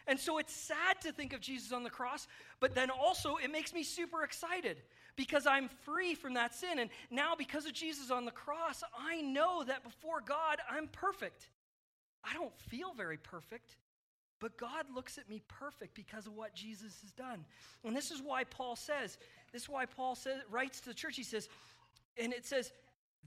And 0.09 0.19
so 0.19 0.38
it's 0.38 0.52
sad 0.52 1.00
to 1.02 1.12
think 1.12 1.33
of 1.33 1.40
Jesus 1.40 1.71
on 1.73 1.85
the 1.85 1.90
cross, 1.90 2.26
but 2.59 2.75
then 2.75 2.90
also 2.90 3.37
it 3.37 3.52
makes 3.52 3.73
me 3.73 3.85
super 3.85 4.25
excited 4.25 4.83
because 5.14 5.47
I'm 5.47 5.69
free 5.85 6.17
from 6.17 6.35
that 6.35 6.52
sin. 6.52 6.81
And 6.81 6.90
now, 7.12 7.35
because 7.37 7.64
of 7.64 7.75
Jesus 7.75 8.11
on 8.11 8.25
the 8.25 8.33
cross, 8.33 8.83
I 8.99 9.21
know 9.21 9.62
that 9.62 9.85
before 9.85 10.21
God, 10.21 10.59
I'm 10.69 10.88
perfect. 10.88 11.49
I 12.25 12.35
don't 12.35 12.59
feel 12.59 12.93
very 12.93 13.19
perfect, 13.19 13.76
but 14.41 14.57
God 14.57 14.87
looks 14.95 15.19
at 15.19 15.29
me 15.29 15.43
perfect 15.49 15.95
because 15.95 16.27
of 16.27 16.35
what 16.35 16.55
Jesus 16.55 16.99
has 17.03 17.13
done. 17.13 17.45
And 17.85 17.95
this 17.95 18.11
is 18.11 18.23
why 18.23 18.45
Paul 18.45 18.75
says, 18.75 19.19
this 19.53 19.63
is 19.63 19.69
why 19.69 19.87
Paul 19.87 20.15
says, 20.15 20.41
writes 20.51 20.81
to 20.81 20.89
the 20.89 20.95
church, 20.95 21.17
he 21.17 21.23
says, 21.23 21.49
and 22.17 22.33
it 22.33 22.47
says, 22.47 22.73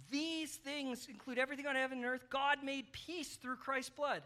these 0.10 0.56
things 0.56 1.08
include 1.08 1.38
everything 1.38 1.68
on 1.68 1.76
heaven 1.76 2.00
and 2.00 2.08
earth. 2.08 2.26
God 2.30 2.58
made 2.64 2.92
peace 2.92 3.36
through 3.36 3.58
Christ's 3.58 3.92
blood. 3.92 4.24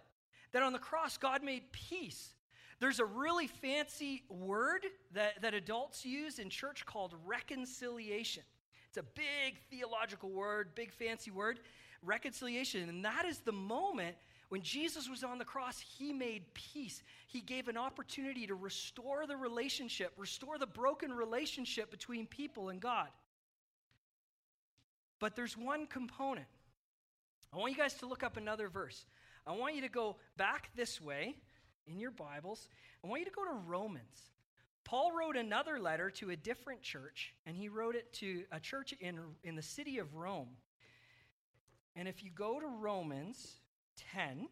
That 0.54 0.64
on 0.64 0.72
the 0.72 0.80
cross, 0.80 1.18
God 1.18 1.44
made 1.44 1.72
peace. 1.72 2.34
There's 2.80 3.00
a 3.00 3.06
really 3.06 3.48
fancy 3.48 4.24
word 4.30 4.86
that, 5.14 5.42
that 5.42 5.54
adults 5.54 6.06
use 6.06 6.40
in 6.40 6.50
church 6.50 6.86
called 6.86 7.14
reconciliation. 7.26 8.44
It's 8.88 8.98
a 8.98 9.04
big 9.04 9.60
theological 9.70 10.30
word, 10.30 10.70
big 10.74 10.94
fancy 10.94 11.32
word, 11.32 11.60
reconciliation. 12.02 12.88
And 12.88 13.04
that 13.04 13.26
is 13.26 13.40
the 13.40 13.52
moment 13.52 14.16
when 14.50 14.62
Jesus 14.62 15.10
was 15.10 15.24
on 15.24 15.40
the 15.40 15.46
cross, 15.46 15.80
he 15.80 16.14
made 16.14 16.54
peace. 16.54 17.04
He 17.28 17.42
gave 17.42 17.68
an 17.68 17.78
opportunity 17.78 18.48
to 18.48 18.56
restore 18.56 19.28
the 19.28 19.36
relationship, 19.36 20.14
restore 20.18 20.58
the 20.58 20.68
broken 20.68 21.12
relationship 21.12 21.92
between 21.92 22.28
people 22.28 22.70
and 22.70 22.80
God. 22.80 23.10
But 25.20 25.36
there's 25.36 25.58
one 25.58 25.86
component. 25.86 26.48
I 27.54 27.58
want 27.58 27.72
you 27.72 27.78
guys 27.78 27.96
to 27.96 28.06
look 28.06 28.24
up 28.24 28.38
another 28.38 28.70
verse. 28.70 29.06
I 29.46 29.52
want 29.52 29.76
you 29.76 29.82
to 29.82 29.90
go 29.90 30.18
back 30.38 30.70
this 30.76 31.02
way 31.02 31.36
in 31.86 32.00
your 32.00 32.12
Bibles. 32.12 32.70
I 33.04 33.08
want 33.08 33.22
you 33.22 33.26
to 33.26 33.32
go 33.32 33.46
to 33.46 33.58
Romans. 33.66 34.32
Paul 34.86 35.12
wrote 35.12 35.36
another 35.36 35.80
letter 35.80 36.10
to 36.12 36.30
a 36.30 36.38
different 36.38 36.82
church, 36.82 37.34
and 37.46 37.58
he 37.58 37.68
wrote 37.68 37.96
it 37.96 38.14
to 38.14 38.44
a 38.54 38.60
church 38.62 38.94
in, 39.02 39.20
in 39.44 39.56
the 39.56 39.62
city 39.62 39.98
of 39.98 40.16
Rome. 40.16 40.50
And 41.98 42.08
if 42.08 42.24
you 42.24 42.30
go 42.30 42.60
to 42.60 42.68
Romans 42.68 43.56
10, 44.14 44.48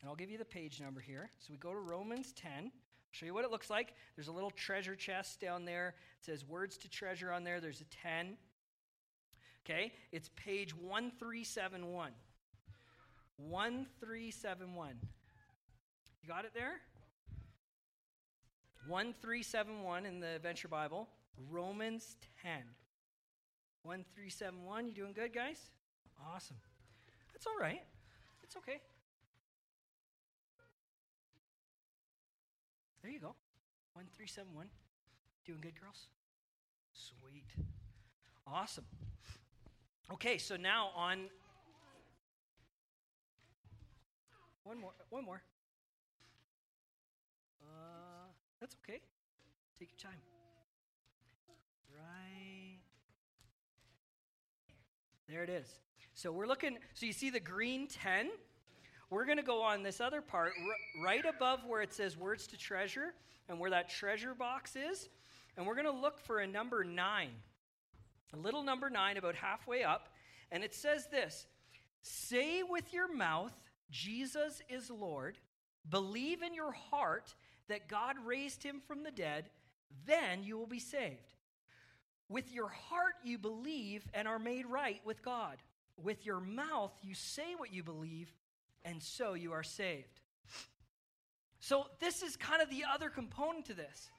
and 0.00 0.08
I'll 0.08 0.16
give 0.16 0.30
you 0.30 0.38
the 0.38 0.44
page 0.44 0.80
number 0.80 1.00
here. 1.00 1.30
So 1.38 1.52
we 1.52 1.58
go 1.58 1.72
to 1.72 1.78
Romans 1.78 2.32
10. 2.32 2.50
I'll 2.52 2.70
show 3.12 3.26
you 3.26 3.34
what 3.34 3.44
it 3.44 3.50
looks 3.50 3.68
like. 3.70 3.94
There's 4.16 4.28
a 4.28 4.32
little 4.32 4.50
treasure 4.50 4.96
chest 4.96 5.40
down 5.40 5.64
there. 5.64 5.94
It 6.18 6.24
says 6.24 6.44
words 6.44 6.78
to 6.78 6.88
treasure 6.88 7.30
on 7.32 7.44
there. 7.44 7.60
There's 7.60 7.80
a 7.80 7.84
10. 7.84 8.36
Okay? 9.64 9.92
It's 10.12 10.30
page 10.36 10.74
1371. 10.74 12.12
1371. 13.36 14.88
You 16.22 16.28
got 16.28 16.44
it 16.44 16.52
there? 16.54 16.80
1371 18.88 20.06
in 20.06 20.20
the 20.20 20.36
Adventure 20.36 20.68
Bible. 20.68 21.08
Romans 21.50 22.16
10. 22.42 22.52
1371. 23.82 24.86
You 24.86 24.94
doing 24.94 25.12
good, 25.12 25.32
guys? 25.32 25.70
Awesome. 26.34 26.56
That's 27.32 27.46
all 27.46 27.58
right. 27.58 27.82
It's 28.50 28.56
okay. 28.56 28.80
There 33.00 33.12
you 33.12 33.20
go. 33.20 33.36
1371. 33.92 34.66
Doing 35.46 35.60
good, 35.60 35.80
girls? 35.80 36.08
Sweet. 36.92 37.46
Awesome. 38.48 38.86
Okay, 40.12 40.36
so 40.36 40.56
now 40.56 40.88
on. 40.96 41.28
One 44.64 44.80
more. 44.80 44.94
One 45.10 45.24
more. 45.24 45.42
Uh, 47.62 48.32
that's 48.60 48.74
okay. 48.82 48.98
Take 49.78 49.90
your 49.92 50.10
time. 50.10 50.18
Right. 51.94 52.80
There 55.28 55.44
it 55.44 55.50
is. 55.50 55.68
So 56.20 56.30
we're 56.30 56.46
looking. 56.46 56.76
So 56.92 57.06
you 57.06 57.14
see 57.14 57.30
the 57.30 57.40
green 57.40 57.86
10? 57.86 58.28
We're 59.08 59.24
going 59.24 59.38
to 59.38 59.42
go 59.42 59.62
on 59.62 59.82
this 59.82 60.02
other 60.02 60.20
part 60.20 60.52
r- 60.54 61.02
right 61.02 61.24
above 61.24 61.64
where 61.66 61.80
it 61.80 61.94
says 61.94 62.14
words 62.14 62.46
to 62.48 62.58
treasure 62.58 63.14
and 63.48 63.58
where 63.58 63.70
that 63.70 63.88
treasure 63.88 64.34
box 64.34 64.76
is. 64.76 65.08
And 65.56 65.66
we're 65.66 65.76
going 65.76 65.86
to 65.86 65.98
look 65.98 66.20
for 66.20 66.40
a 66.40 66.46
number 66.46 66.84
9. 66.84 67.30
A 68.34 68.36
little 68.36 68.62
number 68.62 68.90
9 68.90 69.16
about 69.16 69.34
halfway 69.34 69.82
up. 69.82 70.10
And 70.52 70.62
it 70.62 70.74
says 70.74 71.06
this 71.10 71.46
Say 72.02 72.62
with 72.64 72.92
your 72.92 73.10
mouth, 73.10 73.54
Jesus 73.90 74.60
is 74.68 74.90
Lord. 74.90 75.38
Believe 75.88 76.42
in 76.42 76.52
your 76.52 76.72
heart 76.72 77.34
that 77.68 77.88
God 77.88 78.16
raised 78.26 78.62
him 78.62 78.82
from 78.86 79.04
the 79.04 79.10
dead. 79.10 79.48
Then 80.04 80.44
you 80.44 80.58
will 80.58 80.66
be 80.66 80.80
saved. 80.80 81.34
With 82.28 82.52
your 82.52 82.68
heart 82.68 83.14
you 83.24 83.38
believe 83.38 84.06
and 84.12 84.28
are 84.28 84.38
made 84.38 84.66
right 84.66 85.00
with 85.06 85.22
God. 85.22 85.56
With 86.02 86.24
your 86.24 86.40
mouth 86.40 86.92
you 87.02 87.14
say 87.14 87.54
what 87.56 87.72
you 87.72 87.82
believe, 87.82 88.32
and 88.84 89.02
so 89.02 89.34
you 89.34 89.52
are 89.52 89.62
saved. 89.62 90.20
So 91.60 91.86
this 92.00 92.22
is 92.22 92.36
kind 92.36 92.62
of 92.62 92.70
the 92.70 92.84
other 92.92 93.10
component 93.10 93.66
to 93.66 93.74
this. 93.74 94.10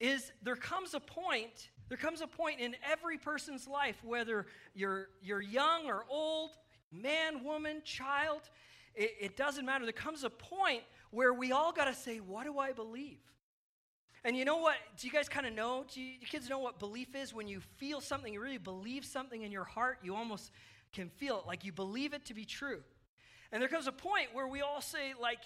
Is 0.00 0.32
there 0.42 0.56
comes 0.56 0.94
a 0.94 1.00
point, 1.00 1.70
there 1.88 1.96
comes 1.96 2.20
a 2.20 2.26
point 2.26 2.60
in 2.60 2.76
every 2.90 3.18
person's 3.18 3.66
life, 3.66 3.96
whether 4.04 4.46
you're 4.74 5.08
you're 5.22 5.40
young 5.40 5.86
or 5.86 6.04
old, 6.10 6.50
man, 6.90 7.44
woman, 7.44 7.82
child, 7.84 8.42
it, 8.94 9.14
it 9.20 9.36
doesn't 9.36 9.64
matter. 9.64 9.84
There 9.84 9.92
comes 9.92 10.24
a 10.24 10.30
point 10.30 10.82
where 11.10 11.32
we 11.32 11.52
all 11.52 11.72
got 11.72 11.86
to 11.86 11.94
say, 11.94 12.18
What 12.18 12.44
do 12.44 12.58
I 12.58 12.72
believe? 12.72 13.18
And 14.24 14.36
you 14.36 14.44
know 14.44 14.58
what? 14.58 14.76
Do 14.98 15.06
you 15.06 15.12
guys 15.12 15.28
kind 15.28 15.46
of 15.46 15.52
know? 15.52 15.84
Do 15.92 16.00
you, 16.00 16.12
you 16.20 16.26
kids 16.26 16.48
know 16.48 16.60
what 16.60 16.78
belief 16.78 17.14
is? 17.16 17.34
When 17.34 17.48
you 17.48 17.60
feel 17.78 18.00
something, 18.00 18.32
you 18.32 18.40
really 18.40 18.58
believe 18.58 19.04
something 19.04 19.42
in 19.42 19.50
your 19.50 19.64
heart, 19.64 19.98
you 20.02 20.14
almost 20.14 20.52
can 20.92 21.08
feel 21.08 21.38
it, 21.38 21.46
like 21.46 21.64
you 21.64 21.72
believe 21.72 22.12
it 22.12 22.26
to 22.26 22.34
be 22.34 22.44
true. 22.44 22.82
And 23.50 23.60
there 23.60 23.68
comes 23.68 23.86
a 23.86 23.92
point 23.92 24.28
where 24.32 24.48
we 24.48 24.60
all 24.60 24.80
say, 24.80 25.14
like, 25.20 25.40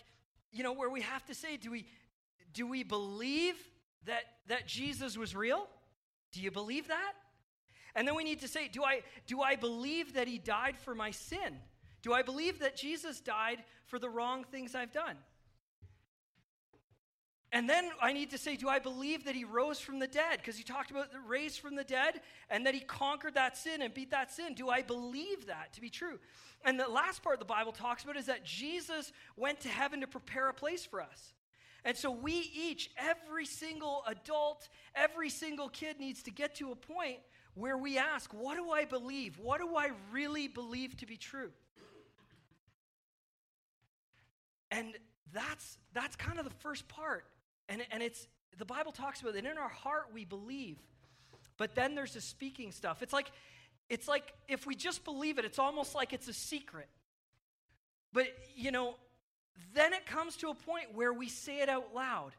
you 0.52 0.62
know, 0.62 0.72
where 0.72 0.90
we 0.90 1.00
have 1.02 1.24
to 1.26 1.34
say, 1.34 1.56
do 1.56 1.70
we, 1.70 1.86
do 2.52 2.66
we 2.66 2.82
believe 2.82 3.56
that, 4.04 4.22
that 4.48 4.66
Jesus 4.66 5.16
was 5.16 5.34
real? 5.34 5.68
Do 6.32 6.40
you 6.40 6.50
believe 6.50 6.88
that? 6.88 7.12
And 7.94 8.06
then 8.06 8.14
we 8.14 8.24
need 8.24 8.40
to 8.40 8.48
say, 8.48 8.68
do 8.68 8.84
I, 8.84 9.02
do 9.26 9.40
I 9.40 9.56
believe 9.56 10.14
that 10.14 10.28
he 10.28 10.38
died 10.38 10.78
for 10.78 10.94
my 10.94 11.10
sin? 11.10 11.58
Do 12.02 12.12
I 12.12 12.22
believe 12.22 12.60
that 12.60 12.76
Jesus 12.76 13.20
died 13.20 13.64
for 13.86 13.98
the 13.98 14.08
wrong 14.08 14.44
things 14.44 14.74
I've 14.74 14.92
done? 14.92 15.16
And 17.56 17.70
then 17.70 17.88
I 18.02 18.12
need 18.12 18.32
to 18.32 18.38
say, 18.38 18.54
do 18.56 18.68
I 18.68 18.78
believe 18.78 19.24
that 19.24 19.34
he 19.34 19.44
rose 19.44 19.80
from 19.80 19.98
the 19.98 20.06
dead? 20.06 20.36
Because 20.36 20.58
he 20.58 20.62
talked 20.62 20.90
about 20.90 21.10
the 21.10 21.20
raised 21.20 21.58
from 21.60 21.74
the 21.74 21.84
dead 21.84 22.20
and 22.50 22.66
that 22.66 22.74
he 22.74 22.80
conquered 22.80 23.32
that 23.32 23.56
sin 23.56 23.80
and 23.80 23.94
beat 23.94 24.10
that 24.10 24.30
sin. 24.30 24.52
Do 24.52 24.68
I 24.68 24.82
believe 24.82 25.46
that 25.46 25.72
to 25.72 25.80
be 25.80 25.88
true? 25.88 26.18
And 26.66 26.78
the 26.78 26.86
last 26.86 27.22
part 27.22 27.38
the 27.38 27.46
Bible 27.46 27.72
talks 27.72 28.04
about 28.04 28.18
is 28.18 28.26
that 28.26 28.44
Jesus 28.44 29.10
went 29.38 29.60
to 29.60 29.70
heaven 29.70 30.02
to 30.02 30.06
prepare 30.06 30.50
a 30.50 30.52
place 30.52 30.84
for 30.84 31.00
us. 31.00 31.32
And 31.82 31.96
so 31.96 32.10
we 32.10 32.50
each, 32.54 32.90
every 32.98 33.46
single 33.46 34.02
adult, 34.06 34.68
every 34.94 35.30
single 35.30 35.70
kid 35.70 35.98
needs 35.98 36.22
to 36.24 36.30
get 36.30 36.56
to 36.56 36.72
a 36.72 36.76
point 36.76 37.20
where 37.54 37.78
we 37.78 37.96
ask, 37.96 38.34
what 38.34 38.58
do 38.58 38.68
I 38.68 38.84
believe? 38.84 39.38
What 39.38 39.62
do 39.62 39.76
I 39.76 39.92
really 40.12 40.46
believe 40.46 40.94
to 40.98 41.06
be 41.06 41.16
true? 41.16 41.52
And 44.70 44.92
that's 45.32 45.78
that's 45.94 46.16
kind 46.16 46.38
of 46.38 46.44
the 46.44 46.54
first 46.60 46.86
part. 46.88 47.24
And, 47.68 47.82
and 47.90 48.02
it's 48.02 48.26
the 48.58 48.64
Bible 48.64 48.92
talks 48.92 49.20
about 49.20 49.34
that 49.34 49.44
in 49.44 49.58
our 49.58 49.68
heart 49.68 50.06
we 50.12 50.24
believe. 50.24 50.78
But 51.58 51.74
then 51.74 51.94
there's 51.94 52.14
the 52.14 52.20
speaking 52.20 52.72
stuff. 52.72 53.02
It's 53.02 53.12
like 53.12 53.30
it's 53.88 54.08
like 54.08 54.32
if 54.48 54.66
we 54.66 54.74
just 54.74 55.04
believe 55.04 55.38
it, 55.38 55.44
it's 55.44 55.58
almost 55.58 55.94
like 55.94 56.12
it's 56.12 56.28
a 56.28 56.32
secret. 56.32 56.88
But 58.12 58.26
you 58.54 58.70
know, 58.70 58.96
then 59.74 59.92
it 59.92 60.06
comes 60.06 60.36
to 60.38 60.48
a 60.48 60.54
point 60.54 60.94
where 60.94 61.12
we 61.12 61.28
say 61.28 61.60
it 61.60 61.68
out 61.68 61.94
loud. 61.94 62.32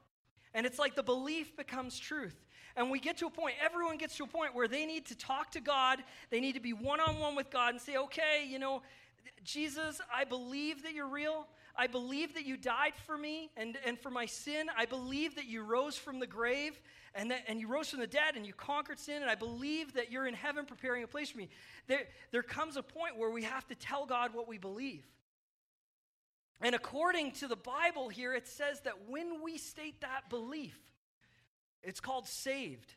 And 0.54 0.66
it's 0.66 0.80
like 0.80 0.96
the 0.96 1.04
belief 1.04 1.56
becomes 1.56 2.00
truth. 2.00 2.36
And 2.76 2.92
we 2.92 3.00
get 3.00 3.18
to 3.18 3.28
a 3.28 3.30
point, 3.30 3.56
everyone 3.64 3.98
gets 3.98 4.18
to 4.18 4.24
a 4.24 4.28
point 4.28 4.56
where 4.56 4.68
they 4.68 4.86
need 4.86 5.08
to 5.08 5.16
talk 5.16 5.52
to 5.52 5.60
God. 5.60 6.00
They 6.30 6.40
need 6.40 6.54
to 6.54 6.60
be 6.60 6.74
one 6.74 7.00
on 7.00 7.20
one 7.20 7.36
with 7.36 7.50
God 7.50 7.74
and 7.74 7.82
say, 7.82 7.98
okay, 7.98 8.46
you 8.48 8.60
know, 8.60 8.82
Jesus, 9.44 10.02
I 10.14 10.24
believe 10.24 10.84
that 10.84 10.94
you're 10.94 11.08
real. 11.08 11.48
I 11.76 11.88
believe 11.88 12.34
that 12.34 12.46
you 12.46 12.58
died 12.58 12.94
for 13.06 13.18
me 13.18 13.52
and, 13.56 13.78
and 13.86 14.00
for 14.00 14.10
my 14.10 14.26
sin. 14.26 14.68
I 14.76 14.86
believe 14.86 15.36
that 15.36 15.46
you 15.46 15.62
rose 15.62 15.96
from 15.96 16.20
the 16.20 16.26
grave 16.26 16.82
and, 17.14 17.30
that, 17.30 17.44
and 17.48 17.60
you 17.60 17.68
rose 17.68 17.90
from 17.90 18.00
the 18.00 18.08
dead 18.08 18.36
and 18.36 18.46
you 18.46 18.54
conquered 18.54 18.98
sin. 18.98 19.22
And 19.22 19.30
I 19.30 19.36
believe 19.36 19.94
that 19.94 20.12
you're 20.12 20.26
in 20.26 20.34
heaven 20.34 20.66
preparing 20.66 21.04
a 21.04 21.08
place 21.08 21.30
for 21.30 21.38
me. 21.38 21.50
There, 21.88 22.08
there 22.32 22.44
comes 22.44 22.78
a 22.78 22.84
point 22.84 23.18
where 23.18 23.30
we 23.30 23.44
have 23.44 23.68
to 23.68 23.76
tell 23.76 24.06
God 24.06 24.34
what 24.34 24.48
we 24.48 24.58
believe. 24.58 25.06
And 26.60 26.74
according 26.74 27.34
to 27.34 27.48
the 27.48 27.56
Bible 27.56 28.10
here, 28.10 28.34
it 28.34 28.48
says 28.48 28.82
that 28.82 29.08
when 29.08 29.44
we 29.44 29.60
state 29.60 30.02
that 30.02 30.30
belief, 30.30 30.78
it's 31.84 32.00
called 32.00 32.28
saved. 32.28 32.94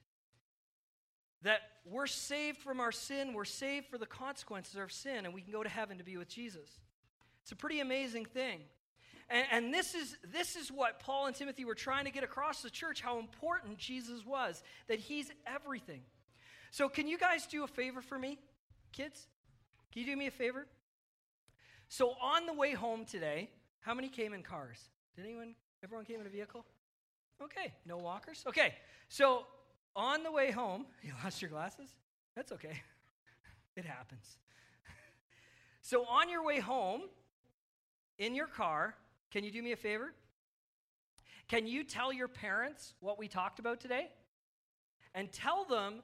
That 1.43 1.61
we're 1.85 2.07
saved 2.07 2.59
from 2.59 2.81
our 2.81 2.93
sin, 2.93 3.33
we're 3.33 3.45
saved 3.45 3.87
for 3.87 3.99
the 3.99 4.07
consequences 4.07 4.77
of 4.77 4.93
sin, 4.93 5.25
and 5.25 5.33
we 5.33 5.41
can 5.41 5.53
go 5.53 5.63
to 5.63 5.69
heaven 5.69 5.99
to 5.99 6.05
be 6.05 6.17
with 6.17 6.29
Jesus. 6.29 6.69
It's 7.43 7.53
a 7.53 7.57
pretty 7.57 7.81
amazing 7.81 8.27
thing. 8.27 8.61
And, 9.31 9.47
and, 9.51 9.75
this, 9.75 9.95
is, 9.95 10.17
this 10.33 10.57
is 10.57 10.71
what 10.71 10.99
Paul 10.99 11.27
and 11.27 11.37
Timothy 11.37 11.65
were 11.65 11.75
trying 11.75 12.05
to 12.05 12.11
get 12.11 12.25
across 12.25 12.63
the 12.63 12.71
church 12.71 13.01
how 13.01 13.19
important 13.19 13.79
Jesus 13.79 14.27
was, 14.27 14.63
that 14.89 14.99
he's 14.99 15.31
everything. 15.47 16.03
So, 16.73 16.89
can 16.89 17.07
you 17.07 17.17
guys 17.17 17.47
do 17.47 17.65
a 17.65 17.69
favor 17.69 18.03
for 18.03 18.19
me, 18.19 18.39
kids? 18.93 19.27
Can 19.93 20.03
you 20.03 20.07
do 20.07 20.17
me 20.17 20.27
a 20.27 20.33
favor? 20.33 20.67
So, 21.89 22.15
on 22.21 22.47
the 22.47 22.53
way 22.53 22.73
home 22.73 23.05
today, 23.05 23.51
how 23.81 23.95
many 23.95 24.09
came 24.09 24.33
in 24.33 24.43
cars? 24.43 24.79
Did 25.17 25.25
anyone, 25.25 25.55
everyone 25.83 26.05
came 26.05 26.21
in 26.21 26.27
a 26.27 26.31
vehicle? 26.31 26.65
Okay, 27.43 27.73
no 27.87 27.97
walkers? 27.97 28.45
Okay, 28.47 28.75
so 29.09 29.47
on 29.97 30.23
the 30.23 30.33
way 30.33 30.51
home, 30.51 30.87
you 31.03 31.13
lost 31.23 31.43
your 31.43 31.51
glasses? 31.51 31.91
That's 32.37 32.53
okay. 32.53 32.83
It 33.77 33.85
happens. 33.85 34.37
So, 35.83 36.05
on 36.05 36.29
your 36.29 36.45
way 36.45 36.61
home, 36.61 37.03
in 38.19 38.35
your 38.35 38.47
car, 38.47 38.95
can 39.31 39.45
you 39.45 39.51
do 39.51 39.63
me 39.63 39.73
a 39.73 39.77
favor? 39.77 40.13
Can 41.49 41.67
you 41.67 41.85
tell 41.85 42.13
your 42.13 42.29
parents 42.29 42.95
what 43.01 43.19
we 43.19 43.27
talked 43.27 43.59
about 43.59 43.81
today? 43.81 44.09
And 45.15 45.33
tell 45.33 45.65
them 45.65 46.03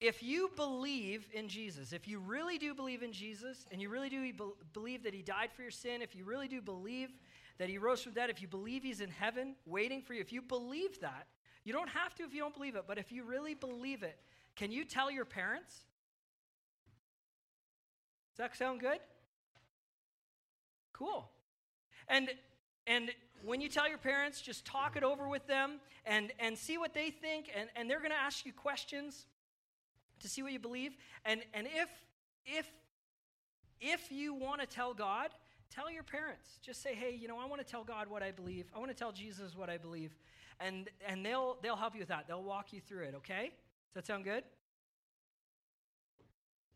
if 0.00 0.22
you 0.22 0.50
believe 0.56 1.28
in 1.32 1.48
Jesus, 1.48 1.92
if 1.92 2.06
you 2.06 2.18
really 2.18 2.58
do 2.58 2.74
believe 2.74 3.02
in 3.02 3.12
Jesus, 3.12 3.66
and 3.70 3.80
you 3.80 3.88
really 3.88 4.08
do 4.08 4.32
believe 4.72 5.04
that 5.04 5.14
He 5.14 5.22
died 5.22 5.50
for 5.54 5.62
your 5.62 5.70
sin, 5.70 6.02
if 6.02 6.14
you 6.14 6.24
really 6.24 6.48
do 6.48 6.60
believe 6.60 7.10
that 7.58 7.68
He 7.68 7.78
rose 7.78 8.02
from 8.02 8.12
dead, 8.12 8.28
if 8.28 8.42
you 8.42 8.48
believe 8.48 8.82
He's 8.82 9.00
in 9.00 9.10
heaven 9.10 9.54
waiting 9.64 10.02
for 10.02 10.14
you, 10.14 10.20
if 10.20 10.32
you 10.32 10.42
believe 10.42 11.00
that, 11.00 11.28
you 11.64 11.72
don't 11.72 11.88
have 11.90 12.14
to 12.16 12.24
if 12.24 12.34
you 12.34 12.40
don't 12.40 12.54
believe 12.54 12.76
it, 12.76 12.84
but 12.86 12.98
if 12.98 13.12
you 13.12 13.24
really 13.24 13.54
believe 13.54 14.02
it, 14.02 14.18
can 14.56 14.70
you 14.72 14.84
tell 14.84 15.10
your 15.10 15.24
parents? 15.24 15.74
Does 18.32 18.38
that 18.38 18.56
sound 18.56 18.80
good? 18.80 18.98
Cool. 20.92 21.28
And 22.08 22.30
and 22.86 23.10
when 23.44 23.60
you 23.60 23.68
tell 23.68 23.88
your 23.88 23.98
parents, 23.98 24.40
just 24.40 24.64
talk 24.64 24.96
it 24.96 25.02
over 25.02 25.28
with 25.28 25.46
them 25.46 25.80
and, 26.04 26.32
and 26.38 26.56
see 26.56 26.78
what 26.78 26.94
they 26.94 27.10
think, 27.10 27.50
and, 27.56 27.68
and 27.76 27.90
they're 27.90 27.98
going 27.98 28.10
to 28.12 28.16
ask 28.16 28.46
you 28.46 28.52
questions 28.52 29.26
to 30.20 30.28
see 30.28 30.42
what 30.42 30.52
you 30.52 30.58
believe. 30.58 30.96
And, 31.24 31.42
and 31.52 31.66
if, 31.66 31.88
if, 32.46 32.66
if 33.80 34.12
you 34.12 34.34
want 34.34 34.60
to 34.60 34.66
tell 34.66 34.94
God, 34.94 35.30
tell 35.70 35.90
your 35.90 36.02
parents. 36.02 36.58
Just 36.62 36.82
say, 36.82 36.94
hey, 36.94 37.16
you 37.18 37.28
know, 37.28 37.38
I 37.38 37.46
want 37.46 37.60
to 37.60 37.66
tell 37.66 37.84
God 37.84 38.08
what 38.08 38.22
I 38.22 38.30
believe. 38.30 38.70
I 38.74 38.78
want 38.78 38.90
to 38.90 38.96
tell 38.96 39.12
Jesus 39.12 39.56
what 39.56 39.68
I 39.68 39.76
believe. 39.76 40.16
And, 40.64 40.88
and 41.06 41.26
they'll, 41.26 41.56
they'll 41.60 41.76
help 41.76 41.94
you 41.94 42.00
with 42.00 42.08
that. 42.08 42.26
They'll 42.28 42.42
walk 42.42 42.72
you 42.72 42.80
through 42.80 43.04
it, 43.04 43.14
okay? 43.16 43.50
Does 43.94 43.94
that 43.94 44.06
sound 44.06 44.24
good? 44.24 44.44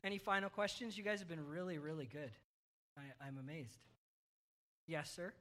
Any 0.03 0.19
final 0.19 0.51
questions? 0.51 0.99
You 0.99 1.05
guys 1.05 1.21
have 1.21 1.29
been 1.29 1.47
really, 1.47 1.79
really 1.79 2.07
good. 2.07 2.31
I, 2.99 3.27
I'm 3.27 3.39
amazed. 3.39 3.79
Yes, 4.87 5.11
sir? 5.11 5.33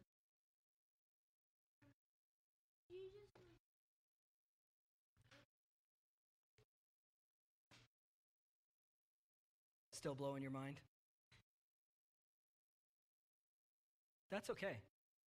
Still 9.91 10.13
blowing 10.13 10.43
your 10.43 10.51
mind? 10.51 10.75
That's 14.29 14.49
okay. 14.51 14.77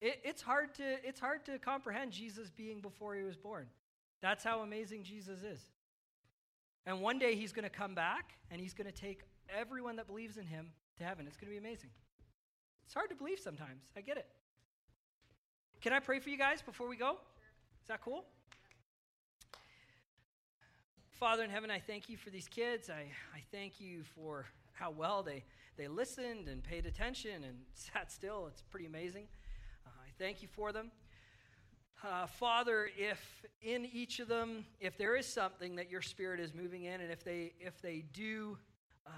It, 0.01 0.21
it's, 0.25 0.43
hard 0.43 0.75
to, 0.77 0.85
it's 1.05 1.21
hard 1.21 1.45
to 1.47 1.59
comprehend 1.59 2.13
Jesus 2.13 2.51
being 2.51 2.81
before 2.81 3.15
he 3.15 3.23
was 3.23 3.37
born. 3.37 3.67
That's 4.21 4.45
how 4.45 4.61
amazing 4.61 5.05
Jesus 5.05 5.43
is. 5.43 5.61
And 6.87 7.01
one 7.01 7.19
day 7.19 7.35
he's 7.35 7.53
going 7.53 7.65
to 7.65 7.71
come 7.71 7.95
back 7.95 8.33
and 8.51 8.61
he's 8.61 8.75
going 8.75 8.87
to 8.87 8.93
take 8.93 9.23
everyone 9.55 9.97
that 9.97 10.07
believes 10.07 10.37
in 10.37 10.47
him 10.47 10.71
to 10.99 11.05
heaven. 11.05 11.27
It's 11.27 11.37
going 11.37 11.53
to 11.53 11.61
be 11.61 11.65
amazing. 11.65 11.91
It's 12.85 12.95
hard 12.95 13.11
to 13.11 13.17
believe 13.17 13.39
sometimes. 13.39 13.83
I 13.97 14.01
get 14.01 14.17
it. 14.17 14.27
Can 15.81 15.93
I 15.93 16.01
pray 16.01 16.19
for 16.19 16.31
you 16.31 16.39
guys 16.39 16.63
before 16.63 16.89
we 16.89 16.97
go? 16.97 17.19
Is 17.83 17.89
that 17.89 18.01
cool? 18.03 18.25
Father 21.11 21.43
in 21.43 21.51
heaven, 21.51 21.71
I 21.71 21.81
thank 21.81 22.09
you 22.09 22.17
for 22.17 22.31
these 22.31 22.49
kids. 22.49 22.91
I, 22.91 23.11
I 23.35 23.43
thank 23.53 23.81
you 23.81 24.05
for 24.15 24.47
how 24.73 24.91
well 24.91 25.23
they, 25.23 25.45
they 25.77 25.89
listened 25.89 26.49
and 26.49 26.63
paid 26.63 26.87
attention 26.87 27.45
and 27.45 27.59
sat 27.75 28.11
still. 28.11 28.47
It's 28.47 28.63
pretty 28.63 28.87
amazing. 28.87 29.27
Thank 30.19 30.43
you 30.43 30.49
for 30.49 30.73
them. 30.73 30.91
Uh, 32.03 32.27
Father, 32.27 32.89
if 32.99 33.45
in 33.63 33.87
each 33.93 34.19
of 34.19 34.27
them, 34.27 34.65
if 34.81 34.99
there 34.99 35.15
is 35.15 35.27
something 35.27 35.77
that 35.77 35.89
your 35.89 36.03
spirit 36.03 36.41
is 36.41 36.53
moving 36.53 36.85
in, 36.85 37.01
and 37.01 37.13
if 37.13 37.23
they 37.23 37.53
if 37.61 37.81
they 37.81 38.05
do 38.13 38.59
uh, 39.07 39.11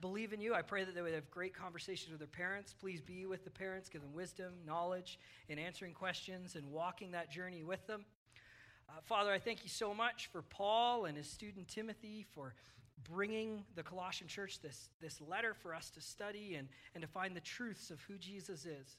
believe 0.00 0.32
in 0.32 0.40
you, 0.40 0.54
I 0.54 0.62
pray 0.62 0.84
that 0.84 0.94
they 0.94 1.02
would 1.02 1.12
have 1.12 1.30
great 1.30 1.54
conversations 1.54 2.10
with 2.10 2.20
their 2.20 2.26
parents. 2.26 2.74
Please 2.78 3.02
be 3.02 3.26
with 3.26 3.44
the 3.44 3.50
parents, 3.50 3.90
give 3.90 4.00
them 4.00 4.14
wisdom, 4.14 4.54
knowledge 4.66 5.18
in 5.50 5.58
answering 5.58 5.92
questions 5.92 6.56
and 6.56 6.70
walking 6.70 7.10
that 7.10 7.30
journey 7.30 7.62
with 7.62 7.86
them. 7.86 8.06
Uh, 8.88 8.92
Father, 9.02 9.32
I 9.32 9.38
thank 9.38 9.62
you 9.62 9.68
so 9.68 9.92
much 9.92 10.28
for 10.32 10.40
Paul 10.40 11.04
and 11.04 11.18
his 11.18 11.28
student 11.28 11.68
Timothy 11.68 12.24
for 12.34 12.54
bringing 13.04 13.62
the 13.74 13.82
Colossian 13.82 14.26
church 14.26 14.60
this, 14.60 14.88
this 15.02 15.20
letter 15.20 15.52
for 15.54 15.74
us 15.74 15.90
to 15.90 16.00
study 16.00 16.54
and, 16.54 16.68
and 16.94 17.02
to 17.02 17.08
find 17.08 17.36
the 17.36 17.40
truths 17.40 17.90
of 17.90 18.00
who 18.02 18.16
Jesus 18.16 18.64
is. 18.64 18.96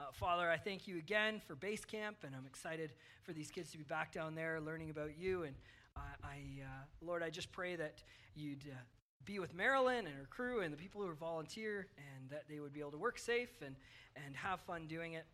Uh, 0.00 0.04
Father, 0.12 0.50
I 0.50 0.56
thank 0.56 0.88
you 0.88 0.96
again 0.96 1.42
for 1.46 1.54
base 1.54 1.84
camp, 1.84 2.16
and 2.24 2.34
I'm 2.34 2.46
excited 2.46 2.94
for 3.22 3.34
these 3.34 3.50
kids 3.50 3.70
to 3.72 3.76
be 3.76 3.84
back 3.84 4.12
down 4.12 4.34
there 4.34 4.58
learning 4.58 4.88
about 4.88 5.18
you. 5.18 5.42
And 5.42 5.54
uh, 5.94 6.00
I, 6.24 6.62
uh, 6.62 6.84
Lord, 7.02 7.22
I 7.22 7.28
just 7.28 7.52
pray 7.52 7.76
that 7.76 8.02
you'd 8.34 8.64
uh, 8.66 8.78
be 9.26 9.38
with 9.38 9.54
Marilyn 9.54 10.06
and 10.06 10.16
her 10.16 10.26
crew 10.30 10.60
and 10.60 10.72
the 10.72 10.78
people 10.78 11.02
who 11.02 11.08
are 11.08 11.14
volunteer, 11.14 11.86
and 11.98 12.30
that 12.30 12.44
they 12.48 12.60
would 12.60 12.72
be 12.72 12.80
able 12.80 12.92
to 12.92 12.98
work 12.98 13.18
safe 13.18 13.50
and, 13.60 13.76
and 14.24 14.34
have 14.34 14.60
fun 14.60 14.86
doing 14.86 15.12
it. 15.12 15.26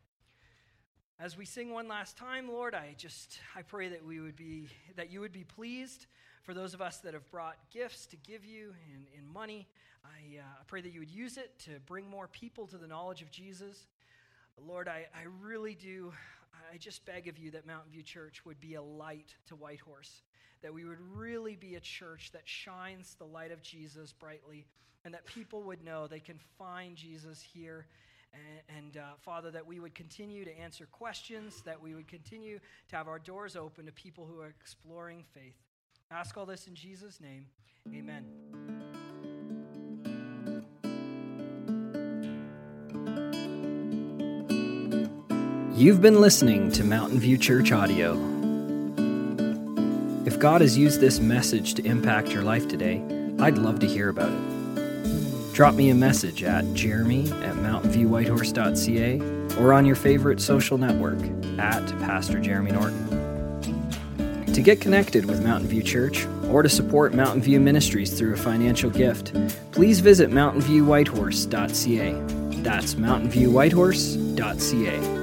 As 1.20 1.38
we 1.38 1.44
sing 1.44 1.70
one 1.70 1.86
last 1.86 2.16
time, 2.16 2.48
Lord, 2.48 2.74
I 2.74 2.96
just 2.98 3.38
I 3.54 3.62
pray 3.62 3.88
that 3.90 4.04
we 4.04 4.18
would 4.18 4.36
be 4.36 4.66
that 4.96 5.12
you 5.12 5.20
would 5.20 5.32
be 5.32 5.44
pleased 5.44 6.06
for 6.42 6.54
those 6.54 6.74
of 6.74 6.82
us 6.82 6.98
that 6.98 7.14
have 7.14 7.30
brought 7.30 7.56
gifts 7.72 8.06
to 8.06 8.16
give 8.16 8.44
you 8.44 8.74
in, 8.92 9.06
in 9.16 9.32
money. 9.32 9.68
I, 10.04 10.38
uh, 10.38 10.42
I 10.60 10.64
pray 10.66 10.80
that 10.80 10.92
you 10.92 11.00
would 11.00 11.10
use 11.10 11.36
it 11.36 11.56
to 11.60 11.78
bring 11.86 12.10
more 12.10 12.26
people 12.26 12.66
to 12.66 12.76
the 12.76 12.88
knowledge 12.88 13.22
of 13.22 13.30
Jesus. 13.30 13.86
Lord, 14.64 14.88
I, 14.88 15.06
I 15.14 15.24
really 15.42 15.74
do, 15.74 16.12
I 16.72 16.76
just 16.78 17.04
beg 17.04 17.28
of 17.28 17.38
you 17.38 17.50
that 17.52 17.66
Mountain 17.66 17.92
View 17.92 18.02
Church 18.02 18.44
would 18.44 18.60
be 18.60 18.74
a 18.74 18.82
light 18.82 19.34
to 19.48 19.54
Whitehorse, 19.54 20.22
that 20.62 20.72
we 20.72 20.84
would 20.84 20.98
really 21.14 21.56
be 21.56 21.74
a 21.74 21.80
church 21.80 22.30
that 22.32 22.42
shines 22.44 23.16
the 23.18 23.24
light 23.24 23.52
of 23.52 23.62
Jesus 23.62 24.12
brightly, 24.12 24.66
and 25.04 25.12
that 25.14 25.26
people 25.26 25.62
would 25.62 25.84
know 25.84 26.06
they 26.06 26.20
can 26.20 26.38
find 26.58 26.96
Jesus 26.96 27.42
here. 27.42 27.86
And, 28.32 28.76
and 28.78 28.96
uh, 28.96 29.00
Father, 29.18 29.50
that 29.50 29.66
we 29.66 29.78
would 29.78 29.94
continue 29.94 30.44
to 30.44 30.58
answer 30.58 30.86
questions, 30.90 31.62
that 31.64 31.80
we 31.80 31.94
would 31.94 32.08
continue 32.08 32.58
to 32.88 32.96
have 32.96 33.08
our 33.08 33.18
doors 33.18 33.56
open 33.56 33.86
to 33.86 33.92
people 33.92 34.26
who 34.26 34.40
are 34.40 34.52
exploring 34.60 35.24
faith. 35.32 35.56
ask 36.10 36.36
all 36.36 36.46
this 36.46 36.66
in 36.66 36.74
Jesus' 36.74 37.20
name. 37.20 37.46
Amen. 37.94 38.75
You've 45.76 46.00
been 46.00 46.20
listening 46.22 46.72
to 46.72 46.82
Mountain 46.84 47.20
View 47.20 47.36
Church 47.36 47.70
Audio. 47.70 48.14
If 50.24 50.38
God 50.38 50.62
has 50.62 50.78
used 50.78 51.02
this 51.02 51.20
message 51.20 51.74
to 51.74 51.84
impact 51.84 52.30
your 52.30 52.42
life 52.42 52.66
today, 52.66 53.04
I'd 53.38 53.58
love 53.58 53.80
to 53.80 53.86
hear 53.86 54.08
about 54.08 54.32
it. 54.32 55.52
Drop 55.52 55.74
me 55.74 55.90
a 55.90 55.94
message 55.94 56.42
at 56.42 56.64
jeremy 56.72 57.30
at 57.42 57.56
mountainviewwhitehorse.ca 57.56 59.20
or 59.60 59.74
on 59.74 59.84
your 59.84 59.96
favorite 59.96 60.40
social 60.40 60.78
network 60.78 61.18
at 61.58 61.86
Pastor 61.98 62.40
Jeremy 62.40 62.72
Norton. 62.72 64.54
To 64.54 64.62
get 64.62 64.80
connected 64.80 65.26
with 65.26 65.44
Mountain 65.44 65.68
View 65.68 65.82
Church 65.82 66.24
or 66.48 66.62
to 66.62 66.70
support 66.70 67.12
Mountain 67.12 67.42
View 67.42 67.60
Ministries 67.60 68.18
through 68.18 68.32
a 68.32 68.38
financial 68.38 68.88
gift, 68.88 69.34
please 69.72 70.00
visit 70.00 70.30
mountainviewwhitehorse.ca. 70.30 72.62
That's 72.62 72.94
mountainviewwhitehorse.ca. 72.94 75.15